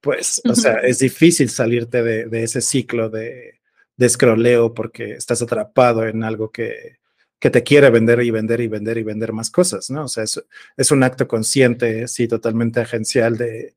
[0.00, 3.60] pues, o sea, es difícil salirte de, de ese ciclo de,
[3.96, 7.01] de scrolleo porque estás atrapado en algo que,
[7.42, 10.04] que te quiere vender y vender y vender y vender más cosas, ¿no?
[10.04, 10.40] O sea, es,
[10.76, 13.74] es un acto consciente, sí, totalmente agencial de,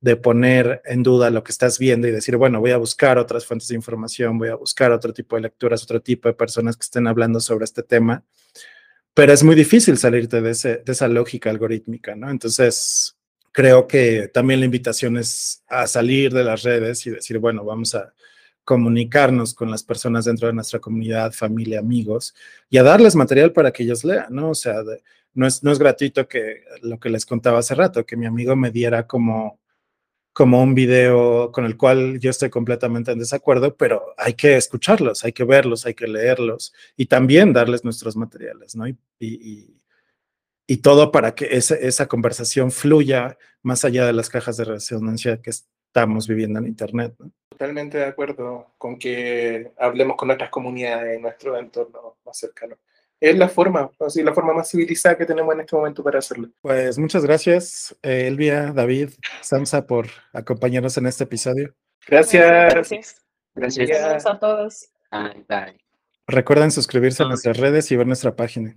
[0.00, 3.44] de, poner en duda lo que estás viendo y decir, bueno, voy a buscar otras
[3.44, 6.84] fuentes de información, voy a buscar otro tipo de lecturas, otro tipo de personas que
[6.84, 8.22] estén hablando sobre este tema,
[9.14, 12.30] pero es muy difícil salirte de, ese, de esa lógica algorítmica, ¿no?
[12.30, 13.16] Entonces,
[13.50, 17.96] creo que también la invitación es a salir de las redes y decir, bueno, vamos
[17.96, 18.14] a
[18.68, 22.34] comunicarnos con las personas dentro de nuestra comunidad, familia, amigos,
[22.68, 24.50] y a darles material para que ellos lean, ¿no?
[24.50, 24.82] O sea,
[25.32, 28.56] no, es, no es gratuito que lo que les contaba hace rato, que mi amigo
[28.56, 29.58] me diera como,
[30.34, 35.24] como un video con el cual yo estoy completamente en desacuerdo, pero hay que escucharlos,
[35.24, 38.86] hay que verlos, hay que leerlos y también darles nuestros materiales, ¿no?
[38.86, 39.80] Y, y,
[40.66, 45.40] y todo para que esa, esa conversación fluya más allá de las cajas de resonancia
[45.40, 45.52] que
[45.88, 47.30] estamos viviendo en Internet, ¿no?
[47.48, 52.76] Totalmente de acuerdo con que hablemos con otras comunidades en nuestro entorno más cercano.
[53.20, 56.50] Es la forma, así, la forma más civilizada que tenemos en este momento para hacerlo.
[56.60, 59.10] Pues muchas gracias, eh, Elvia, David,
[59.40, 61.74] Samsa, por acompañarnos en este episodio.
[62.06, 62.72] Gracias.
[62.74, 63.26] Gracias.
[63.56, 63.88] Gracias.
[63.88, 64.88] Gracias a todos.
[65.10, 65.78] Bye, bye.
[66.28, 68.76] Recuerden suscribirse a nuestras redes y ver nuestra página.